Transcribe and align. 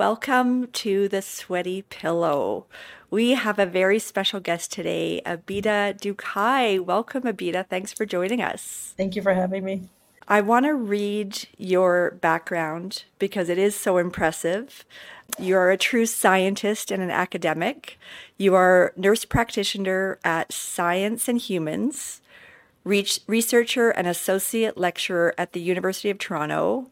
Welcome 0.00 0.68
to 0.68 1.08
the 1.08 1.20
Sweaty 1.20 1.82
Pillow. 1.82 2.64
We 3.10 3.32
have 3.32 3.58
a 3.58 3.66
very 3.66 3.98
special 3.98 4.40
guest 4.40 4.72
today, 4.72 5.20
Abida 5.26 6.00
Dhukai. 6.00 6.80
Welcome, 6.80 7.24
Abida. 7.24 7.66
Thanks 7.68 7.92
for 7.92 8.06
joining 8.06 8.40
us. 8.40 8.94
Thank 8.96 9.14
you 9.14 9.20
for 9.20 9.34
having 9.34 9.62
me. 9.62 9.90
I 10.26 10.40
want 10.40 10.64
to 10.64 10.74
read 10.74 11.46
your 11.58 12.12
background 12.12 13.04
because 13.18 13.50
it 13.50 13.58
is 13.58 13.76
so 13.76 13.98
impressive. 13.98 14.86
You 15.38 15.58
are 15.58 15.70
a 15.70 15.76
true 15.76 16.06
scientist 16.06 16.90
and 16.90 17.02
an 17.02 17.10
academic. 17.10 17.98
You 18.38 18.54
are 18.54 18.94
nurse 18.96 19.26
practitioner 19.26 20.18
at 20.24 20.50
Science 20.50 21.28
and 21.28 21.38
Humans, 21.38 22.22
researcher 22.84 23.90
and 23.90 24.06
associate 24.06 24.78
lecturer 24.78 25.34
at 25.36 25.52
the 25.52 25.60
University 25.60 26.08
of 26.08 26.16
Toronto, 26.16 26.90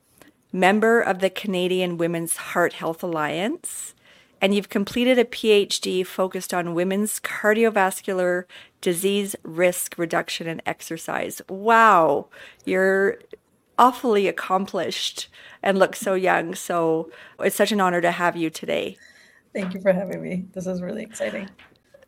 member 0.53 1.01
of 1.01 1.19
the 1.21 1.31
Canadian 1.31 1.99
Women's 1.99 2.37
Heart 2.37 2.75
Health 2.75 3.03
Alliance, 3.03 3.95
and 4.41 4.55
you've 4.55 4.69
completed 4.69 5.19
a 5.19 5.25
PhD 5.25 6.07
focused 6.07 6.55
on 6.55 6.75
women's 6.75 7.21
cardiovascular 7.21 8.45
disease 8.81 9.35
risk 9.43 9.97
reduction 9.99 10.47
and 10.47 10.63
exercise. 10.65 11.43
Wow, 11.49 12.29
you're 12.65 13.19
awfully 13.79 14.27
accomplished 14.29 15.29
and 15.63 15.79
look 15.79 15.95
so 15.95 16.15
young. 16.15 16.55
So 16.55 17.11
it's 17.41 17.57
such 17.57 17.73
an 17.73 17.81
honor 17.81 18.01
to 18.01 18.11
have 18.11 18.37
you 18.37 18.51
today. 18.51 18.97
Thank 19.55 19.75
you 19.75 19.81
for 19.81 19.93
having 19.93 20.23
me. 20.23 20.45
This 20.53 20.67
is 20.67 20.83
really 20.83 21.03
exciting. 21.03 21.49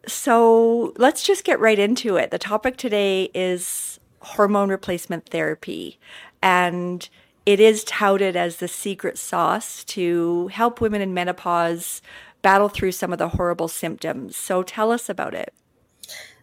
So 0.07 0.93
let's 0.97 1.23
just 1.23 1.45
get 1.45 1.61
right 1.61 1.79
into 1.79 2.17
it. 2.17 2.31
The 2.31 2.39
topic 2.39 2.77
today 2.77 3.31
is 3.35 4.01
hormone 4.21 4.69
replacement 4.69 5.29
therapy. 5.29 5.99
And 6.43 7.09
it 7.47 7.61
is 7.61 7.85
touted 7.85 8.37
as 8.37 8.57
the 8.57 8.69
secret 8.69 9.19
sauce 9.19 9.85
to 9.85 10.49
help 10.49 10.81
women 10.81 11.01
in 11.01 11.15
menopause 11.15 12.03
battle 12.43 12.69
through 12.69 12.93
some 12.93 13.13
of 13.13 13.19
the 13.19 13.29
horrible 13.29 13.69
symptoms. 13.69 14.37
So 14.37 14.63
tell 14.63 14.93
us 14.93 15.09
about 15.09 15.35
it. 15.35 15.53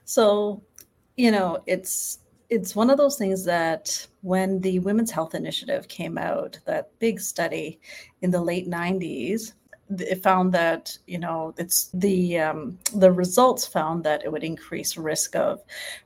So, 0.05 0.61
you 1.15 1.31
know, 1.31 1.59
it's 1.65 2.19
it's 2.49 2.75
one 2.75 2.89
of 2.89 2.97
those 2.97 3.17
things 3.17 3.43
that 3.45 4.07
when 4.21 4.61
the 4.61 4.79
Women's 4.79 5.11
Health 5.11 5.35
Initiative 5.35 5.87
came 5.89 6.17
out, 6.17 6.57
that 6.65 6.97
big 6.99 7.19
study 7.19 7.79
in 8.21 8.31
the 8.31 8.41
late 8.41 8.69
90s, 8.69 9.51
it 9.89 10.23
found 10.23 10.53
that 10.53 10.97
you 11.07 11.17
know 11.17 11.53
it's 11.57 11.89
the 11.93 12.39
um, 12.39 12.77
the 12.93 13.11
results 13.11 13.65
found 13.65 14.03
that 14.03 14.23
it 14.23 14.31
would 14.31 14.43
increase 14.43 14.97
risk 14.97 15.35
of 15.35 15.61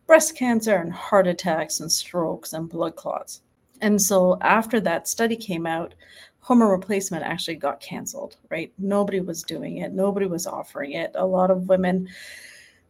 breast 0.06 0.36
cancer 0.36 0.76
and 0.76 0.94
heart 0.94 1.28
attacks 1.28 1.80
and 1.80 1.92
strokes 1.92 2.54
and 2.54 2.70
blood 2.70 2.96
clots 2.96 3.42
and 3.82 4.02
so 4.02 4.38
after 4.42 4.80
that 4.80 5.08
study 5.08 5.36
came 5.36 5.66
out 5.66 5.94
hormone 6.40 6.70
replacement 6.70 7.24
actually 7.24 7.56
got 7.56 7.80
canceled 7.80 8.38
right 8.50 8.72
nobody 8.78 9.20
was 9.20 9.44
doing 9.44 9.78
it 9.78 9.92
nobody 9.92 10.26
was 10.26 10.48
offering 10.48 10.94
it 10.94 11.12
a 11.16 11.26
lot 11.26 11.52
of 11.52 11.68
women 11.70 12.08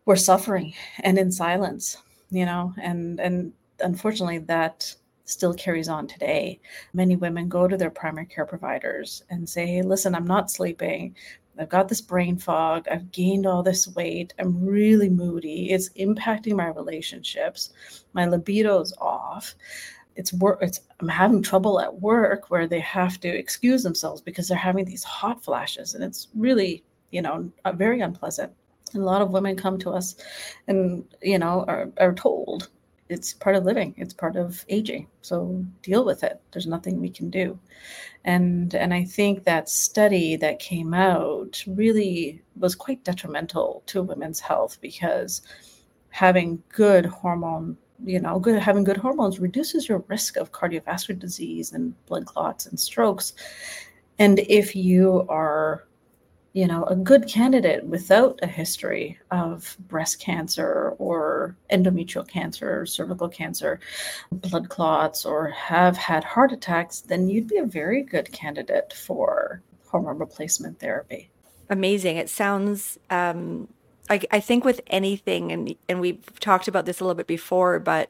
were 0.05 0.15
suffering 0.15 0.73
and 0.99 1.17
in 1.17 1.31
silence 1.31 1.97
you 2.29 2.45
know 2.45 2.73
and 2.81 3.19
and 3.19 3.53
unfortunately 3.79 4.37
that 4.39 4.93
still 5.25 5.53
carries 5.53 5.87
on 5.87 6.07
today 6.07 6.59
many 6.93 7.15
women 7.15 7.47
go 7.47 7.67
to 7.67 7.77
their 7.77 7.89
primary 7.89 8.25
care 8.25 8.45
providers 8.45 9.23
and 9.29 9.47
say 9.47 9.65
hey, 9.65 9.81
listen 9.81 10.15
i'm 10.15 10.27
not 10.27 10.51
sleeping 10.51 11.15
I've 11.59 11.69
got 11.69 11.89
this 11.89 12.01
brain 12.01 12.37
fog. 12.37 12.87
I've 12.89 13.11
gained 13.11 13.45
all 13.45 13.61
this 13.61 13.87
weight. 13.89 14.33
I'm 14.39 14.65
really 14.65 15.09
moody. 15.09 15.71
It's 15.71 15.89
impacting 15.89 16.55
my 16.55 16.67
relationships. 16.67 17.71
My 18.13 18.25
libido's 18.25 18.93
off. 18.97 19.55
It's 20.15 20.33
work. 20.33 20.59
It's 20.61 20.81
I'm 20.99 21.07
having 21.07 21.41
trouble 21.41 21.79
at 21.79 22.01
work 22.01 22.49
where 22.49 22.67
they 22.67 22.79
have 22.81 23.19
to 23.21 23.27
excuse 23.27 23.83
themselves 23.83 24.21
because 24.21 24.47
they're 24.47 24.57
having 24.57 24.85
these 24.85 25.03
hot 25.03 25.43
flashes, 25.43 25.95
and 25.95 26.03
it's 26.03 26.27
really, 26.35 26.83
you 27.11 27.21
know, 27.21 27.51
uh, 27.65 27.71
very 27.71 28.01
unpleasant 28.01 28.51
a 28.95 28.99
lot 28.99 29.21
of 29.21 29.31
women 29.31 29.55
come 29.55 29.77
to 29.79 29.91
us 29.91 30.15
and 30.67 31.05
you 31.21 31.39
know 31.39 31.65
are, 31.67 31.89
are 31.99 32.13
told 32.13 32.69
it's 33.09 33.33
part 33.33 33.55
of 33.55 33.65
living 33.65 33.93
it's 33.97 34.13
part 34.13 34.35
of 34.35 34.65
aging 34.69 35.07
so 35.21 35.63
deal 35.81 36.05
with 36.05 36.23
it 36.23 36.41
there's 36.51 36.67
nothing 36.67 36.99
we 36.99 37.09
can 37.09 37.29
do 37.29 37.57
and 38.25 38.75
and 38.75 38.93
i 38.93 39.03
think 39.03 39.43
that 39.43 39.69
study 39.69 40.35
that 40.35 40.59
came 40.59 40.93
out 40.93 41.63
really 41.67 42.41
was 42.57 42.75
quite 42.75 43.03
detrimental 43.03 43.83
to 43.85 44.03
women's 44.03 44.39
health 44.39 44.77
because 44.81 45.41
having 46.09 46.61
good 46.69 47.05
hormone 47.05 47.77
you 48.03 48.19
know 48.19 48.39
good 48.39 48.59
having 48.59 48.83
good 48.83 48.97
hormones 48.97 49.39
reduces 49.39 49.87
your 49.87 50.03
risk 50.07 50.37
of 50.37 50.51
cardiovascular 50.51 51.17
disease 51.17 51.71
and 51.73 51.93
blood 52.05 52.25
clots 52.25 52.65
and 52.65 52.79
strokes 52.79 53.33
and 54.19 54.39
if 54.39 54.75
you 54.75 55.25
are 55.29 55.85
you 56.53 56.67
know, 56.67 56.83
a 56.85 56.95
good 56.95 57.27
candidate 57.27 57.85
without 57.85 58.37
a 58.43 58.47
history 58.47 59.17
of 59.31 59.77
breast 59.87 60.19
cancer 60.19 60.95
or 60.97 61.55
endometrial 61.71 62.27
cancer, 62.27 62.81
or 62.81 62.85
cervical 62.85 63.29
cancer, 63.29 63.79
blood 64.31 64.67
clots, 64.67 65.25
or 65.25 65.49
have 65.51 65.95
had 65.95 66.23
heart 66.23 66.51
attacks, 66.51 67.01
then 67.01 67.29
you'd 67.29 67.47
be 67.47 67.57
a 67.57 67.65
very 67.65 68.03
good 68.03 68.29
candidate 68.33 68.91
for 68.93 69.61
hormone 69.87 70.17
replacement 70.17 70.77
therapy. 70.79 71.29
Amazing. 71.69 72.17
It 72.17 72.29
sounds, 72.29 72.99
um, 73.09 73.69
I, 74.11 74.19
I 74.29 74.39
think 74.41 74.65
with 74.65 74.81
anything, 74.87 75.53
and, 75.53 75.73
and 75.87 76.01
we've 76.01 76.37
talked 76.41 76.67
about 76.67 76.85
this 76.85 76.99
a 76.99 77.05
little 77.05 77.15
bit 77.15 77.27
before, 77.27 77.79
but 77.79 78.09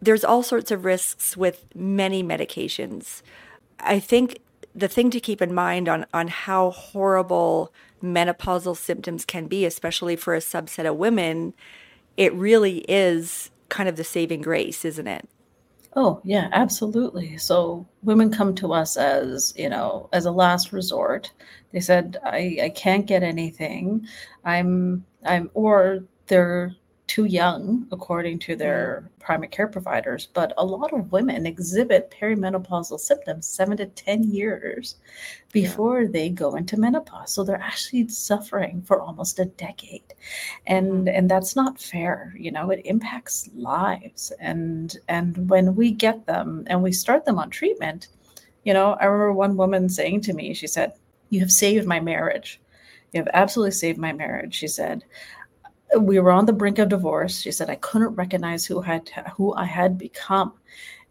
there's 0.00 0.24
all 0.24 0.42
sorts 0.42 0.70
of 0.70 0.86
risks 0.86 1.36
with 1.36 1.66
many 1.74 2.22
medications. 2.22 3.20
I 3.80 4.00
think 4.00 4.38
the 4.74 4.88
thing 4.88 5.10
to 5.10 5.20
keep 5.20 5.42
in 5.42 5.54
mind 5.54 5.90
on 5.90 6.06
on 6.14 6.28
how 6.28 6.70
horrible 6.70 7.70
menopausal 8.02 8.76
symptoms 8.76 9.26
can 9.26 9.46
be, 9.46 9.66
especially 9.66 10.16
for 10.16 10.34
a 10.34 10.38
subset 10.38 10.88
of 10.88 10.96
women, 10.96 11.52
it 12.16 12.32
really 12.32 12.78
is 12.88 13.50
kind 13.68 13.90
of 13.90 13.96
the 13.96 14.04
saving 14.04 14.40
grace, 14.40 14.86
isn't 14.86 15.06
it? 15.06 15.28
Oh, 15.96 16.20
yeah, 16.24 16.48
absolutely. 16.52 17.36
So 17.38 17.86
women 18.02 18.30
come 18.30 18.54
to 18.56 18.72
us 18.72 18.96
as, 18.96 19.54
you 19.56 19.68
know, 19.68 20.08
as 20.12 20.24
a 20.26 20.30
last 20.32 20.72
resort. 20.72 21.32
They 21.72 21.80
said, 21.80 22.16
I, 22.24 22.58
I 22.64 22.68
can't 22.70 23.06
get 23.06 23.22
anything. 23.22 24.06
I'm 24.44 25.04
I'm 25.24 25.50
or 25.54 26.04
they're 26.26 26.74
too 27.06 27.26
young, 27.26 27.86
according 27.92 28.38
to 28.38 28.56
their 28.56 29.10
primary 29.20 29.48
care 29.48 29.68
providers. 29.68 30.28
But 30.32 30.54
a 30.56 30.64
lot 30.64 30.92
of 30.92 31.12
women 31.12 31.46
exhibit 31.46 32.10
perimenopausal 32.10 32.98
symptoms 32.98 33.46
seven 33.46 33.76
to 33.76 33.86
10 33.86 34.24
years 34.24 34.96
before 35.52 36.02
yeah. 36.02 36.08
they 36.10 36.28
go 36.30 36.54
into 36.54 36.78
menopause. 36.78 37.32
So 37.32 37.44
they're 37.44 37.60
actually 37.60 38.08
suffering 38.08 38.82
for 38.82 39.00
almost 39.00 39.38
a 39.38 39.44
decade. 39.44 40.14
And 40.66 41.06
mm. 41.06 41.16
and 41.16 41.30
that's 41.30 41.54
not 41.54 41.80
fair. 41.80 42.34
You 42.38 42.50
know, 42.50 42.70
it 42.70 42.82
impacts 42.84 43.50
lives. 43.54 44.32
And 44.40 44.96
and 45.08 45.50
when 45.50 45.74
we 45.74 45.90
get 45.90 46.26
them 46.26 46.64
and 46.68 46.82
we 46.82 46.92
start 46.92 47.26
them 47.26 47.38
on 47.38 47.50
treatment, 47.50 48.08
you 48.64 48.72
know, 48.72 48.96
I 49.00 49.04
remember 49.04 49.32
one 49.32 49.56
woman 49.56 49.88
saying 49.88 50.22
to 50.22 50.32
me, 50.32 50.54
she 50.54 50.66
said, 50.66 50.94
You 51.28 51.40
have 51.40 51.52
saved 51.52 51.86
my 51.86 52.00
marriage. 52.00 52.60
You 53.12 53.20
have 53.20 53.30
absolutely 53.34 53.72
saved 53.72 53.98
my 53.98 54.12
marriage. 54.12 54.54
She 54.54 54.66
said, 54.66 55.04
we 55.98 56.18
were 56.20 56.30
on 56.32 56.46
the 56.46 56.52
brink 56.52 56.78
of 56.78 56.88
divorce. 56.88 57.40
She 57.40 57.52
said 57.52 57.70
I 57.70 57.76
couldn't 57.76 58.14
recognize 58.14 58.64
who 58.66 58.80
had 58.80 59.08
who 59.36 59.54
I 59.54 59.64
had 59.64 59.98
become, 59.98 60.54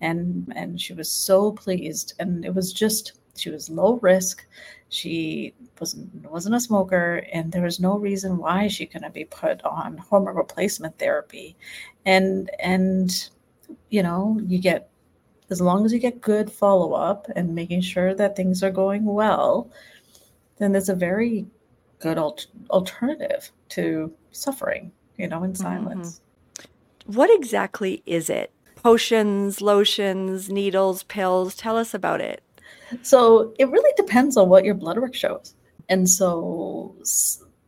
and 0.01 0.51
and 0.55 0.79
she 0.79 0.93
was 0.93 1.09
so 1.09 1.51
pleased. 1.51 2.13
And 2.19 2.45
it 2.45 2.53
was 2.53 2.73
just 2.73 3.13
she 3.35 3.49
was 3.49 3.69
low 3.69 3.95
risk. 4.01 4.45
She 4.89 5.53
wasn't 5.79 6.29
wasn't 6.29 6.55
a 6.55 6.59
smoker, 6.59 7.25
and 7.31 7.51
there 7.51 7.63
was 7.63 7.79
no 7.79 7.97
reason 7.97 8.37
why 8.37 8.67
she 8.67 8.85
couldn't 8.85 9.13
be 9.13 9.25
put 9.25 9.63
on 9.63 9.97
hormone 9.97 10.35
replacement 10.35 10.97
therapy. 10.99 11.55
And 12.05 12.49
and 12.59 13.29
you 13.89 14.03
know 14.03 14.39
you 14.45 14.59
get 14.59 14.89
as 15.49 15.61
long 15.61 15.85
as 15.85 15.93
you 15.93 15.99
get 15.99 16.21
good 16.21 16.51
follow 16.51 16.93
up 16.93 17.27
and 17.35 17.55
making 17.55 17.81
sure 17.81 18.13
that 18.15 18.35
things 18.35 18.63
are 18.63 18.71
going 18.71 19.05
well, 19.05 19.69
then 20.57 20.71
there's 20.71 20.89
a 20.89 20.95
very 20.95 21.45
good 21.99 22.17
al- 22.17 22.37
alternative 22.69 23.51
to 23.69 24.13
suffering, 24.33 24.91
you 25.17 25.27
know, 25.27 25.43
in 25.43 25.53
mm-hmm. 25.53 25.61
silence. 25.61 26.19
Mm-hmm. 26.57 27.13
What 27.13 27.33
exactly 27.33 28.01
is 28.05 28.29
it? 28.29 28.51
Potions, 28.75 29.61
lotions, 29.61 30.49
needles, 30.49 31.03
pills? 31.03 31.55
Tell 31.55 31.77
us 31.77 31.93
about 31.93 32.21
it. 32.21 32.43
So 33.01 33.53
it 33.57 33.69
really 33.69 33.93
depends 33.97 34.37
on 34.37 34.49
what 34.49 34.65
your 34.65 34.75
blood 34.75 34.97
work 34.97 35.15
shows. 35.15 35.55
And 35.89 36.09
so 36.09 36.95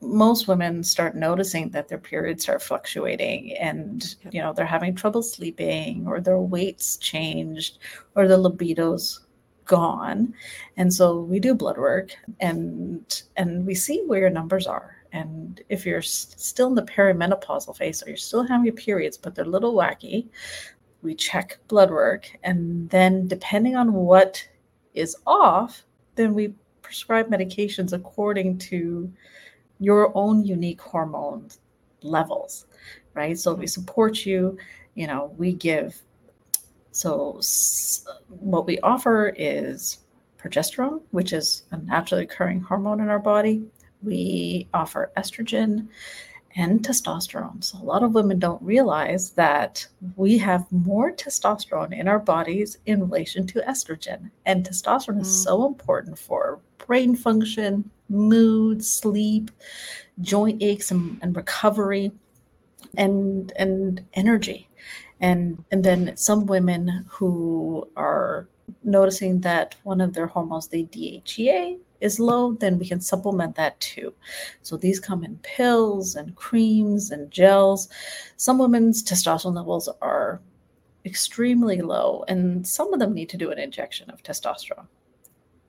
most 0.02 0.48
women 0.48 0.84
start 0.84 1.16
noticing 1.16 1.70
that 1.70 1.88
their 1.88 1.98
periods 1.98 2.44
start 2.44 2.62
fluctuating 2.62 3.54
and 3.58 4.16
you 4.32 4.42
know 4.42 4.54
they're 4.54 4.66
having 4.66 4.94
trouble 4.96 5.24
sleeping 5.24 6.06
or 6.08 6.20
their 6.20 6.38
weights 6.38 6.98
changed 6.98 7.80
or 8.16 8.28
the 8.28 8.38
libidos 8.38 9.20
gone 9.66 10.34
and 10.78 10.94
so 10.94 11.22
we 11.22 11.40
do 11.40 11.56
blood 11.56 11.78
work 11.78 12.12
and 12.40 13.24
and 13.36 13.66
we 13.66 13.74
see 13.74 14.04
where 14.06 14.20
your 14.20 14.30
numbers 14.30 14.68
are 14.68 14.95
and 15.16 15.62
if 15.70 15.86
you're 15.86 16.02
still 16.02 16.68
in 16.68 16.76
the 16.76 16.84
perimenopausal 16.84 17.76
phase 17.76 18.04
or 18.04 18.10
you're 18.10 18.18
still 18.18 18.44
having 18.44 18.66
your 18.66 18.76
periods 18.76 19.18
but 19.18 19.34
they're 19.34 19.46
a 19.46 19.56
little 19.56 19.74
wacky 19.74 20.28
we 21.02 21.16
check 21.16 21.58
blood 21.68 21.90
work 21.90 22.30
and 22.44 22.90
then 22.90 23.28
depending 23.28 23.76
on 23.76 23.94
what 23.94 24.48
is 24.94 25.16
off 25.26 25.84
then 26.16 26.34
we 26.34 26.54
prescribe 26.82 27.28
medications 27.30 27.94
according 27.94 28.58
to 28.58 29.12
your 29.80 30.12
own 30.16 30.46
unique 30.46 30.82
hormone 30.82 31.50
levels, 32.02 32.68
right? 33.14 33.38
So 33.38 33.54
we 33.54 33.68
support 33.68 34.26
you, 34.26 34.58
you 34.94 35.08
know, 35.08 35.34
we 35.38 35.54
give. 35.54 36.02
So 36.92 37.42
what 38.28 38.66
we 38.66 38.80
offer 38.80 39.34
is 39.36 40.00
progesterone, 40.38 41.02
which 41.12 41.34
is 41.34 41.64
a 41.72 41.78
naturally 41.78 42.24
occurring 42.24 42.62
hormone 42.62 43.02
in 43.02 43.10
our 43.10 43.20
body. 43.20 43.66
We 44.06 44.68
offer 44.74 45.12
estrogen 45.18 45.88
and 46.56 46.81
testosterone. 46.81 47.63
So, 47.63 47.78
a 47.78 47.84
lot 47.84 48.04
of 48.04 48.13
women 48.13 48.40
don't 48.40 48.62
realize 48.62 49.31
that 49.31 49.86
we 50.16 50.38
have 50.38 50.72
more 50.72 51.12
testosterone 51.12 51.98
in 51.98 52.07
our 52.07 52.19
bodies 52.19 52.78
in 52.86 53.02
relation 53.02 53.46
to 53.48 53.62
estrogen. 53.62 54.31
And 54.46 54.66
testosterone 54.66 55.18
mm. 55.18 55.22
is 55.22 55.44
so 55.44 55.66
important 55.68 56.18
for 56.18 56.60
brain 56.78 57.16
function, 57.16 57.90
mood, 58.10 58.84
sleep, 58.84 59.52
joint 60.22 60.63
aches 60.63 60.92
and, 60.92 61.19
and 61.22 61.36
recovery, 61.36 62.12
and, 62.98 63.51
and 63.58 64.06
energy. 64.13 64.69
And, 65.19 65.63
and 65.72 65.84
then 65.84 66.16
some 66.16 66.46
women 66.46 67.06
who 67.10 67.88
are 67.96 68.48
noticing 68.84 69.42
that 69.42 69.75
one 69.84 70.01
of 70.01 70.13
their 70.13 70.28
hormones, 70.28 70.68
the 70.68 70.86
DHEA, 70.86 71.80
is 72.02 72.20
low, 72.20 72.54
then 72.54 72.78
we 72.80 72.88
can 72.88 73.02
supplement 73.02 73.56
that 73.56 73.80
too. 73.80 74.14
So 74.62 74.78
these 74.78 75.00
come 75.00 75.24
in 75.24 75.38
pills 75.38 76.16
and 76.16 76.36
creams 76.36 77.12
and 77.12 77.32
gels. 77.32 77.90
Some 78.38 78.58
women's 78.58 79.04
testosterone 79.04 79.56
levels 79.56 79.90
are 80.02 80.42
extremely 81.06 81.82
low, 81.82 82.26
and 82.28 82.68
some 82.68 82.94
of 82.94 83.00
them 83.00 83.14
need 83.14 83.30
to 83.30 83.38
do 83.38 83.52
an 83.52 83.60
injection 83.60 84.10
of 84.10 84.24
testosterone. 84.24 84.88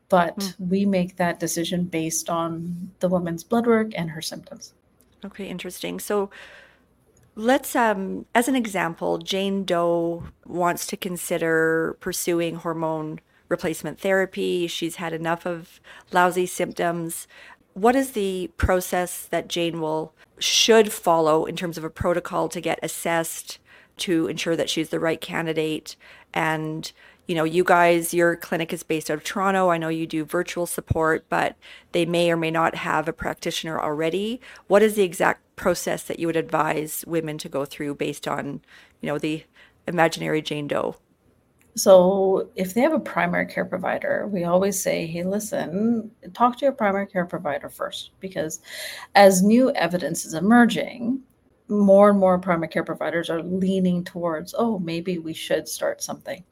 But 0.09 0.37
mm. 0.39 0.55
we 0.59 0.87
make 0.87 1.17
that 1.17 1.41
decision 1.41 1.85
based 1.85 2.31
on 2.31 2.91
the 3.01 3.09
woman's 3.09 3.45
blood 3.45 3.67
work 3.67 3.93
and 3.97 4.11
her 4.11 4.23
symptoms. 4.23 4.73
Okay, 5.25 5.47
interesting. 5.47 5.99
So 6.01 6.31
let's 7.35 7.77
um 7.77 8.25
as 8.35 8.49
an 8.49 8.57
example, 8.57 9.19
Jane 9.19 9.65
Doe 9.65 10.25
wants 10.47 10.87
to 10.87 10.97
consider 10.97 11.97
pursuing 12.01 12.57
hormone 12.57 13.21
replacement 13.49 14.01
therapy. 14.01 14.67
She's 14.67 14.97
had 14.97 15.13
enough 15.13 15.47
of 15.47 15.81
lousy 16.13 16.47
symptoms. 16.47 17.27
What 17.75 17.97
is 17.97 18.13
the 18.13 18.51
process 18.57 19.27
that 19.27 19.49
Jane 19.49 19.81
will 19.81 20.13
should 20.39 20.93
follow 20.93 21.45
in 21.45 21.57
terms 21.57 21.79
of 21.79 21.85
a 21.85 21.91
protocol 21.91 22.49
to 22.49 22.61
get 22.61 22.79
assessed 22.83 23.59
to 23.99 24.27
ensure 24.27 24.57
that 24.57 24.69
she's 24.69 24.91
the 24.91 25.01
right 25.01 25.21
candidate 25.21 25.97
and 26.35 26.93
you 27.27 27.35
know, 27.35 27.45
you 27.45 27.65
guys, 27.65 28.15
your 28.15 28.37
clinic 28.37 28.73
is 28.73 28.83
based 28.83 29.11
out 29.11 29.17
of 29.17 29.25
Toronto. 29.25 29.69
I 29.69 29.79
know 29.79 29.89
you 29.89 30.07
do 30.07 30.25
virtual 30.25 30.65
support, 30.65 31.25
but 31.29 31.57
they 31.93 32.07
may 32.07 32.31
or 32.31 32.37
may 32.37 32.53
not 32.53 32.77
have 32.77 33.09
a 33.09 33.13
practitioner 33.13 33.81
already. 33.81 34.41
What 34.69 34.83
is 34.83 34.95
the 34.95 35.03
exact 35.03 35.43
process 35.57 36.05
that 36.05 36.21
you 36.21 36.29
would 36.29 36.37
advise 36.37 37.05
women 37.07 37.37
to 37.39 37.49
go 37.49 37.65
through 37.65 37.97
based 37.97 38.29
on, 38.29 38.61
you 39.01 39.09
know, 39.09 39.19
the 39.19 39.45
imaginary 39.89 40.41
Jane 40.41 40.69
Doe? 40.69 40.97
So, 41.77 42.49
if 42.57 42.73
they 42.73 42.81
have 42.81 42.95
a 42.95 42.99
primary 43.01 43.47
care 43.47 43.67
provider, 43.67 44.29
we 44.33 44.45
always 44.45 44.81
say, 44.81 45.07
hey, 45.07 45.25
listen, 45.25 46.11
talk 46.33 46.59
to 46.59 46.65
your 46.65 46.73
primary 46.73 47.07
care 47.07 47.27
provider 47.27 47.69
first, 47.69 48.13
because 48.21 48.61
as 49.15 49.43
new 49.43 49.71
evidence 49.73 50.25
is 50.25 50.33
emerging, 50.33 51.21
more 51.69 52.11
and 52.11 52.19
more 52.19 52.39
primary 52.39 52.69
care 52.69 52.85
providers 52.85 53.29
are 53.29 53.43
leaning 53.43 54.05
towards, 54.05 54.55
oh, 54.57 54.79
maybe 54.79 55.19
we 55.19 55.35
should 55.35 55.69
start 55.69 56.03
something. 56.03 56.45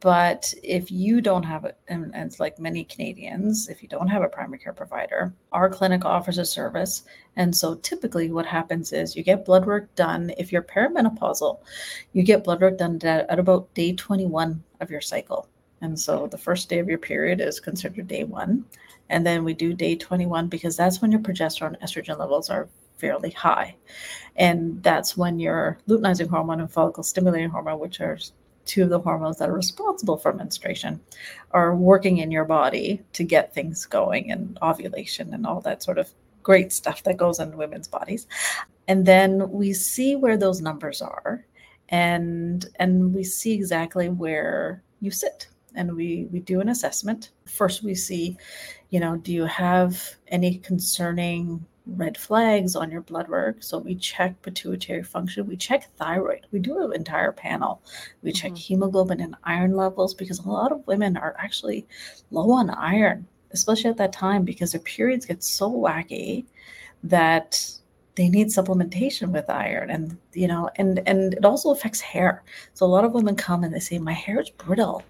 But 0.00 0.52
if 0.62 0.90
you 0.90 1.20
don't 1.20 1.42
have 1.42 1.64
it, 1.64 1.76
and, 1.88 2.14
and, 2.14 2.38
like 2.38 2.58
many 2.58 2.84
Canadians, 2.84 3.68
if 3.68 3.82
you 3.82 3.88
don't 3.88 4.08
have 4.08 4.22
a 4.22 4.28
primary 4.28 4.58
care 4.58 4.72
provider, 4.72 5.34
our 5.52 5.68
clinic 5.68 6.04
offers 6.04 6.38
a 6.38 6.44
service. 6.44 7.02
And 7.36 7.56
so 7.56 7.76
typically 7.76 8.30
what 8.30 8.46
happens 8.46 8.92
is 8.92 9.16
you 9.16 9.22
get 9.22 9.44
blood 9.44 9.66
work 9.66 9.92
done. 9.94 10.32
If 10.38 10.52
you're 10.52 10.62
perimenopausal, 10.62 11.58
you 12.12 12.22
get 12.22 12.44
blood 12.44 12.60
work 12.60 12.78
done 12.78 12.98
at, 13.02 13.28
at 13.28 13.38
about 13.38 13.72
day 13.74 13.92
21 13.92 14.62
of 14.80 14.90
your 14.90 15.00
cycle. 15.00 15.48
And 15.80 15.98
so 15.98 16.26
the 16.26 16.38
first 16.38 16.68
day 16.68 16.78
of 16.78 16.88
your 16.88 16.98
period 16.98 17.40
is 17.40 17.60
considered 17.60 18.08
day 18.08 18.24
one. 18.24 18.64
And 19.08 19.26
then 19.26 19.44
we 19.44 19.54
do 19.54 19.72
day 19.72 19.96
21 19.96 20.48
because 20.48 20.76
that's 20.76 21.00
when 21.00 21.12
your 21.12 21.20
progesterone 21.20 21.80
estrogen 21.80 22.18
levels 22.18 22.50
are 22.50 22.68
fairly 22.98 23.30
high. 23.30 23.76
And 24.36 24.82
that's 24.82 25.16
when 25.16 25.38
your 25.38 25.78
luteinizing 25.88 26.28
hormone 26.28 26.60
and 26.60 26.70
follicle 26.70 27.02
stimulating 27.02 27.50
hormone, 27.50 27.80
which 27.80 28.00
are 28.00 28.18
two 28.66 28.84
of 28.84 28.90
the 28.90 29.00
hormones 29.00 29.38
that 29.38 29.48
are 29.48 29.54
responsible 29.54 30.18
for 30.18 30.32
menstruation, 30.32 31.00
are 31.52 31.74
working 31.74 32.18
in 32.18 32.30
your 32.30 32.44
body 32.44 33.02
to 33.14 33.24
get 33.24 33.54
things 33.54 33.86
going 33.86 34.30
and 34.30 34.58
ovulation 34.62 35.32
and 35.32 35.46
all 35.46 35.60
that 35.62 35.82
sort 35.82 35.98
of 35.98 36.10
great 36.42 36.72
stuff 36.72 37.02
that 37.02 37.16
goes 37.16 37.40
in 37.40 37.56
women's 37.56 37.88
bodies. 37.88 38.26
And 38.86 39.04
then 39.04 39.50
we 39.50 39.72
see 39.72 40.16
where 40.16 40.36
those 40.36 40.60
numbers 40.60 41.02
are 41.02 41.44
and 41.88 42.66
and 42.76 43.14
we 43.14 43.24
see 43.24 43.54
exactly 43.54 44.08
where 44.08 44.82
you 45.00 45.10
sit 45.10 45.48
and 45.74 45.94
we 45.94 46.26
we 46.30 46.40
do 46.40 46.60
an 46.60 46.68
assessment 46.68 47.30
first 47.46 47.82
we 47.82 47.94
see 47.94 48.36
you 48.90 49.00
know 49.00 49.16
do 49.16 49.32
you 49.32 49.44
have 49.44 50.02
any 50.28 50.58
concerning 50.58 51.64
red 51.88 52.16
flags 52.18 52.76
on 52.76 52.90
your 52.90 53.00
blood 53.00 53.28
work. 53.28 53.62
So 53.62 53.78
we 53.78 53.94
check 53.94 54.40
pituitary 54.42 55.02
function, 55.02 55.46
we 55.46 55.56
check 55.56 55.88
thyroid, 55.96 56.46
we 56.50 56.58
do 56.58 56.78
an 56.82 56.94
entire 56.94 57.32
panel. 57.32 57.82
We 58.22 58.32
check 58.32 58.52
mm-hmm. 58.52 58.74
hemoglobin 58.74 59.20
and 59.20 59.36
iron 59.44 59.74
levels 59.74 60.14
because 60.14 60.38
a 60.38 60.48
lot 60.48 60.72
of 60.72 60.86
women 60.86 61.16
are 61.16 61.34
actually 61.38 61.86
low 62.30 62.50
on 62.52 62.70
iron, 62.70 63.26
especially 63.52 63.90
at 63.90 63.96
that 63.96 64.12
time 64.12 64.44
because 64.44 64.72
their 64.72 64.80
periods 64.82 65.26
get 65.26 65.42
so 65.42 65.70
wacky 65.70 66.44
that 67.02 67.78
they 68.16 68.28
need 68.28 68.48
supplementation 68.48 69.30
with 69.30 69.48
iron 69.48 69.90
and 69.90 70.18
you 70.32 70.48
know 70.48 70.68
and 70.74 71.00
and 71.06 71.34
it 71.34 71.44
also 71.44 71.70
affects 71.70 72.00
hair 72.00 72.42
so 72.74 72.84
a 72.84 72.88
lot 72.88 73.04
of 73.04 73.12
women 73.12 73.36
come 73.36 73.62
and 73.62 73.72
they 73.72 73.78
say 73.78 73.96
my 73.96 74.12
hair 74.12 74.40
is 74.40 74.50
brittle 74.50 75.04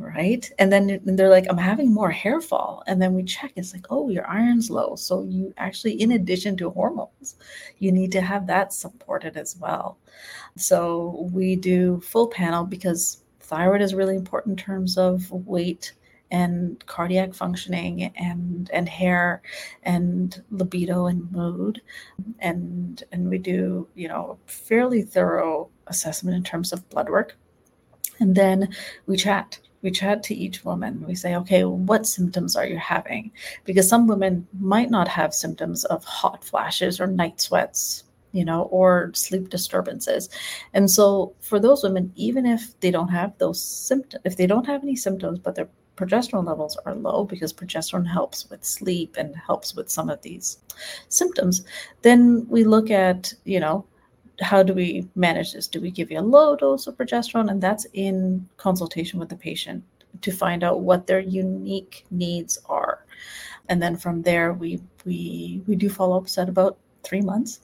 right? 0.00 0.50
And 0.58 0.72
then 0.72 0.98
they're 1.04 1.28
like, 1.28 1.44
I'm 1.50 1.58
having 1.58 1.92
more 1.92 2.10
hair 2.10 2.40
fall. 2.40 2.82
And 2.86 3.00
then 3.00 3.12
we 3.12 3.22
check, 3.22 3.52
it's 3.54 3.74
like, 3.74 3.86
oh, 3.90 4.08
your 4.08 4.26
iron's 4.26 4.70
low. 4.70 4.96
So 4.96 5.22
you 5.22 5.52
actually, 5.58 6.00
in 6.00 6.12
addition 6.12 6.56
to 6.56 6.70
hormones, 6.70 7.36
you 7.78 7.92
need 7.92 8.10
to 8.12 8.22
have 8.22 8.46
that 8.46 8.72
supported 8.72 9.36
as 9.36 9.56
well. 9.58 9.98
So 10.56 11.28
we 11.32 11.54
do 11.54 12.00
full 12.00 12.28
panel 12.28 12.64
because 12.64 13.22
thyroid 13.40 13.82
is 13.82 13.94
really 13.94 14.16
important 14.16 14.58
in 14.58 14.64
terms 14.64 14.96
of 14.96 15.30
weight 15.30 15.92
and 16.30 16.84
cardiac 16.86 17.34
functioning 17.34 18.04
and 18.16 18.70
and 18.72 18.88
hair 18.88 19.42
and 19.82 20.44
libido 20.52 21.06
and 21.06 21.30
mood 21.32 21.82
and 22.38 23.02
and 23.10 23.28
we 23.28 23.36
do 23.36 23.88
you 23.96 24.06
know 24.06 24.38
fairly 24.46 25.02
thorough 25.02 25.68
assessment 25.88 26.36
in 26.36 26.44
terms 26.44 26.72
of 26.72 26.88
blood 26.88 27.08
work 27.08 27.36
and 28.20 28.36
then 28.36 28.68
we 29.08 29.16
chat 29.16 29.58
we 29.82 29.90
chat 29.90 30.22
to 30.24 30.34
each 30.34 30.64
woman. 30.64 31.04
We 31.06 31.14
say, 31.14 31.34
okay, 31.36 31.64
what 31.64 32.06
symptoms 32.06 32.56
are 32.56 32.66
you 32.66 32.76
having? 32.78 33.30
Because 33.64 33.88
some 33.88 34.06
women 34.06 34.46
might 34.58 34.90
not 34.90 35.08
have 35.08 35.34
symptoms 35.34 35.84
of 35.86 36.04
hot 36.04 36.44
flashes 36.44 37.00
or 37.00 37.06
night 37.06 37.40
sweats, 37.40 38.04
you 38.32 38.44
know, 38.44 38.62
or 38.64 39.10
sleep 39.14 39.48
disturbances. 39.48 40.28
And 40.74 40.90
so 40.90 41.34
for 41.40 41.58
those 41.58 41.82
women, 41.82 42.12
even 42.16 42.46
if 42.46 42.78
they 42.80 42.90
don't 42.90 43.08
have 43.08 43.36
those 43.38 43.62
symptoms, 43.62 44.22
if 44.24 44.36
they 44.36 44.46
don't 44.46 44.66
have 44.66 44.82
any 44.82 44.96
symptoms, 44.96 45.38
but 45.38 45.54
their 45.54 45.68
progesterone 45.96 46.46
levels 46.46 46.78
are 46.86 46.94
low 46.94 47.24
because 47.24 47.52
progesterone 47.52 48.06
helps 48.06 48.48
with 48.48 48.64
sleep 48.64 49.16
and 49.18 49.36
helps 49.36 49.74
with 49.74 49.90
some 49.90 50.08
of 50.08 50.22
these 50.22 50.58
symptoms, 51.08 51.64
then 52.02 52.46
we 52.48 52.64
look 52.64 52.90
at, 52.90 53.32
you 53.44 53.60
know, 53.60 53.84
how 54.40 54.62
do 54.62 54.72
we 54.72 55.06
manage 55.14 55.52
this? 55.52 55.68
Do 55.68 55.80
we 55.80 55.90
give 55.90 56.10
you 56.10 56.18
a 56.18 56.22
low 56.22 56.56
dose 56.56 56.86
of 56.86 56.96
progesterone? 56.96 57.50
And 57.50 57.62
that's 57.62 57.86
in 57.92 58.48
consultation 58.56 59.18
with 59.18 59.28
the 59.28 59.36
patient 59.36 59.84
to 60.22 60.32
find 60.32 60.64
out 60.64 60.80
what 60.80 61.06
their 61.06 61.20
unique 61.20 62.04
needs 62.10 62.58
are. 62.66 63.04
And 63.68 63.80
then 63.82 63.96
from 63.96 64.22
there, 64.22 64.52
we 64.52 64.80
we 65.04 65.62
we 65.66 65.76
do 65.76 65.88
follow-ups 65.88 66.38
at 66.38 66.48
about 66.48 66.78
three 67.04 67.20
months, 67.20 67.60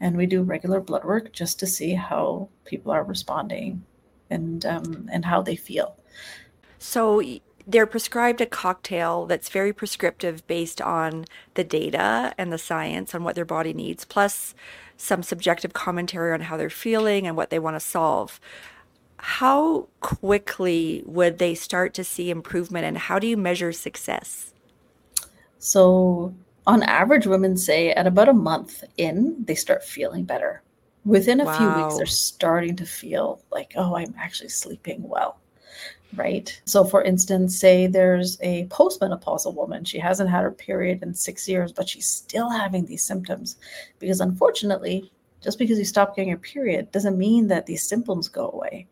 and 0.00 0.16
we 0.16 0.26
do 0.26 0.42
regular 0.42 0.80
blood 0.80 1.04
work 1.04 1.32
just 1.32 1.58
to 1.60 1.66
see 1.66 1.92
how 1.94 2.48
people 2.64 2.90
are 2.92 3.04
responding 3.04 3.84
and 4.30 4.64
um, 4.64 5.08
and 5.12 5.24
how 5.24 5.42
they 5.42 5.56
feel. 5.56 5.96
So 6.78 7.22
they're 7.70 7.86
prescribed 7.86 8.40
a 8.40 8.46
cocktail 8.46 9.26
that's 9.26 9.48
very 9.48 9.72
prescriptive 9.72 10.46
based 10.46 10.80
on 10.80 11.24
the 11.54 11.62
data 11.62 12.34
and 12.36 12.52
the 12.52 12.58
science 12.58 13.14
on 13.14 13.22
what 13.22 13.36
their 13.36 13.44
body 13.44 13.72
needs, 13.72 14.04
plus 14.04 14.54
some 14.96 15.22
subjective 15.22 15.72
commentary 15.72 16.32
on 16.32 16.40
how 16.40 16.56
they're 16.56 16.68
feeling 16.68 17.26
and 17.26 17.36
what 17.36 17.50
they 17.50 17.58
want 17.58 17.76
to 17.76 17.80
solve. 17.80 18.40
How 19.18 19.86
quickly 20.00 21.02
would 21.06 21.38
they 21.38 21.54
start 21.54 21.94
to 21.94 22.04
see 22.04 22.30
improvement 22.30 22.86
and 22.86 22.98
how 22.98 23.18
do 23.18 23.26
you 23.26 23.36
measure 23.36 23.72
success? 23.72 24.52
So, 25.58 26.34
on 26.66 26.82
average, 26.82 27.26
women 27.26 27.56
say 27.56 27.90
at 27.92 28.06
about 28.06 28.28
a 28.28 28.34
month 28.34 28.82
in, 28.96 29.44
they 29.44 29.54
start 29.54 29.84
feeling 29.84 30.24
better. 30.24 30.62
Within 31.04 31.40
a 31.40 31.44
wow. 31.44 31.56
few 31.56 31.82
weeks, 31.82 31.96
they're 31.96 32.06
starting 32.06 32.76
to 32.76 32.86
feel 32.86 33.42
like, 33.50 33.72
oh, 33.76 33.94
I'm 33.94 34.14
actually 34.18 34.48
sleeping 34.48 35.02
well 35.02 35.39
right? 36.14 36.60
So, 36.64 36.84
for 36.84 37.02
instance, 37.02 37.58
say 37.58 37.86
there's 37.86 38.38
a 38.40 38.66
postmenopausal 38.66 39.54
woman, 39.54 39.84
she 39.84 39.98
hasn't 39.98 40.30
had 40.30 40.42
her 40.42 40.50
period 40.50 41.02
in 41.02 41.14
six 41.14 41.48
years, 41.48 41.72
but 41.72 41.88
she's 41.88 42.06
still 42.06 42.50
having 42.50 42.86
these 42.86 43.04
symptoms 43.04 43.56
because 43.98 44.20
unfortunately, 44.20 45.12
just 45.40 45.58
because 45.58 45.78
you 45.78 45.84
stop 45.84 46.14
getting 46.14 46.28
your 46.28 46.38
period 46.38 46.90
doesn't 46.92 47.16
mean 47.16 47.46
that 47.48 47.66
these 47.66 47.86
symptoms 47.86 48.28
go 48.28 48.50
away. 48.50 48.86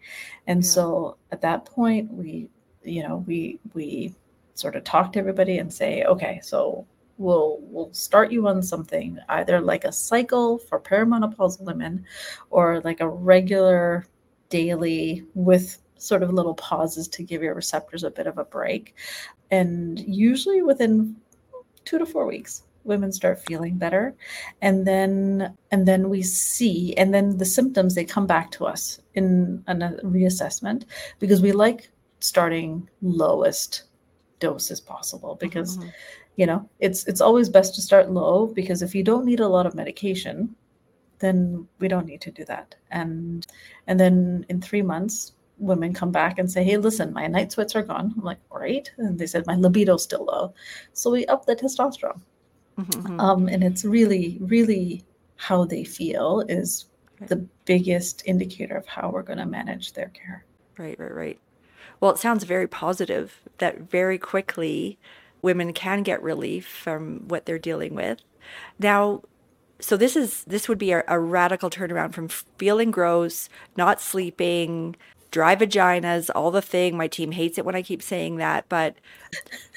And 0.47 0.63
yeah. 0.63 0.71
so 0.71 1.17
at 1.31 1.43
that 1.43 1.67
point, 1.67 2.13
we, 2.13 2.49
you 2.83 3.03
know, 3.03 3.25
we, 3.27 3.61
we, 3.75 4.15
sort 4.59 4.75
of 4.75 4.83
talk 4.83 5.13
to 5.13 5.21
everybody 5.21 5.59
and 5.59 5.73
say 5.73 6.03
okay 6.03 6.41
so 6.43 6.85
we'll 7.17 7.59
we'll 7.63 7.93
start 7.93 8.33
you 8.33 8.47
on 8.49 8.63
something 8.63 9.19
either 9.29 9.61
like 9.61 9.85
a 9.85 9.93
cycle 9.93 10.59
for 10.59 10.81
perimenopausal 10.81 11.61
women 11.61 12.05
or 12.51 12.81
like 12.81 13.01
a 13.01 13.09
regular 13.09 14.05
daily 14.49 15.25
with 15.35 15.79
sort 15.99 16.23
of 16.23 16.33
little 16.33 16.55
pauses 16.55 17.09
to 17.09 17.23
give 17.23 17.43
your 17.43 17.55
receptors 17.55 18.05
a 18.05 18.11
bit 18.11 18.26
of 18.26 18.38
a 18.38 18.45
break. 18.45 18.95
And 19.50 19.99
usually 20.00 20.62
within 20.62 21.17
two 21.85 21.99
to 21.99 22.07
four 22.07 22.26
weeks, 22.26 22.62
women 22.85 23.12
start 23.12 23.45
feeling 23.47 23.76
better 23.76 24.14
and 24.62 24.87
then 24.87 25.55
and 25.71 25.87
then 25.87 26.09
we 26.09 26.23
see 26.23 26.95
and 26.97 27.12
then 27.12 27.37
the 27.37 27.45
symptoms 27.45 27.95
they 27.95 28.05
come 28.05 28.26
back 28.26 28.50
to 28.50 28.64
us 28.64 28.99
in 29.12 29.62
a 29.67 29.75
reassessment 30.05 30.85
because 31.19 31.43
we 31.43 31.52
like 31.52 31.90
starting 32.21 32.88
lowest 33.02 33.83
dose 34.40 34.69
doses 34.69 34.81
possible 34.81 35.35
because 35.35 35.76
mm-hmm. 35.76 35.88
you 36.37 36.47
know 36.47 36.67
it's 36.78 37.07
it's 37.07 37.21
always 37.21 37.50
best 37.50 37.75
to 37.75 37.83
start 37.83 38.11
low 38.11 38.47
because 38.47 38.81
if 38.81 38.95
you 38.95 39.02
don't 39.02 39.26
need 39.26 39.40
a 39.40 39.49
lot 39.49 39.67
of 39.67 39.75
medication 39.75 40.55
then 41.19 41.67
we 41.78 41.88
don't 41.88 42.07
need 42.07 42.21
to 42.23 42.31
do 42.31 42.45
that. 42.47 42.75
And 42.90 43.47
and 43.87 43.99
then 43.99 44.47
in 44.49 44.61
three 44.61 44.83
months, 44.83 45.33
women 45.59 45.93
come 45.93 46.12
back 46.12 46.38
and 46.38 46.50
say, 46.50 46.65
"Hey, 46.65 46.77
listen, 46.77 47.12
my 47.12 47.27
night 47.27 47.53
sweats 47.53 47.75
are 47.77 47.83
gone." 47.83 48.15
I'm 48.17 48.25
like, 48.25 48.38
"Great," 48.49 48.93
and 48.99 49.19
they 49.19 49.27
said 49.27 49.47
my 49.47 49.57
libido's 49.57 50.03
still 50.03 50.25
low, 50.25 50.55
so 50.93 51.11
we 51.11 51.27
up 51.27 51.47
the 51.47 51.57
testosterone. 51.57 52.21
Mm-hmm. 52.79 53.21
Um, 53.21 53.49
and 53.49 53.65
it's 53.65 53.85
really, 53.85 54.38
really 54.41 55.05
how 55.37 55.65
they 55.65 55.85
feel 55.85 56.45
is 56.49 56.87
right. 57.21 57.29
the 57.29 57.45
biggest 57.65 58.23
indicator 58.25 58.77
of 58.77 58.87
how 58.87 59.11
we're 59.11 59.23
going 59.23 59.38
to 59.38 59.47
manage 59.47 59.93
their 59.93 60.09
care. 60.09 60.45
Right, 60.77 60.99
right, 60.99 61.15
right. 61.15 61.41
Well, 62.00 62.12
it 62.12 62.19
sounds 62.19 62.45
very 62.45 62.69
positive 62.69 63.41
that 63.59 63.81
very 63.81 64.19
quickly 64.19 64.99
women 65.43 65.73
can 65.73 66.03
get 66.03 66.23
relief 66.23 66.67
from 66.67 67.27
what 67.29 67.47
they're 67.47 67.59
dealing 67.59 67.95
with. 67.95 68.21
Now, 68.79 69.23
so 69.81 69.97
this 69.97 70.17
is 70.17 70.45
this 70.45 70.69
would 70.69 70.79
be 70.79 70.93
a, 70.93 71.05
a, 71.07 71.21
radical 71.21 71.71
turnaround 71.71 72.12
from 72.12 72.29
feeling 72.29 72.91
gross, 72.91 73.49
not 73.77 74.00
sleeping, 74.00 74.97
dry 75.30 75.54
vaginas, 75.56 76.30
all 76.35 76.50
the 76.50 76.62
thing. 76.62 76.97
My 76.97 77.08
team 77.08 77.32
hates 77.32 77.58
it 77.58 77.64
when 77.64 77.75
I 77.75 77.82
keep 77.82 78.02
saying 78.02 78.37
that, 78.37 78.68
but 78.68 78.97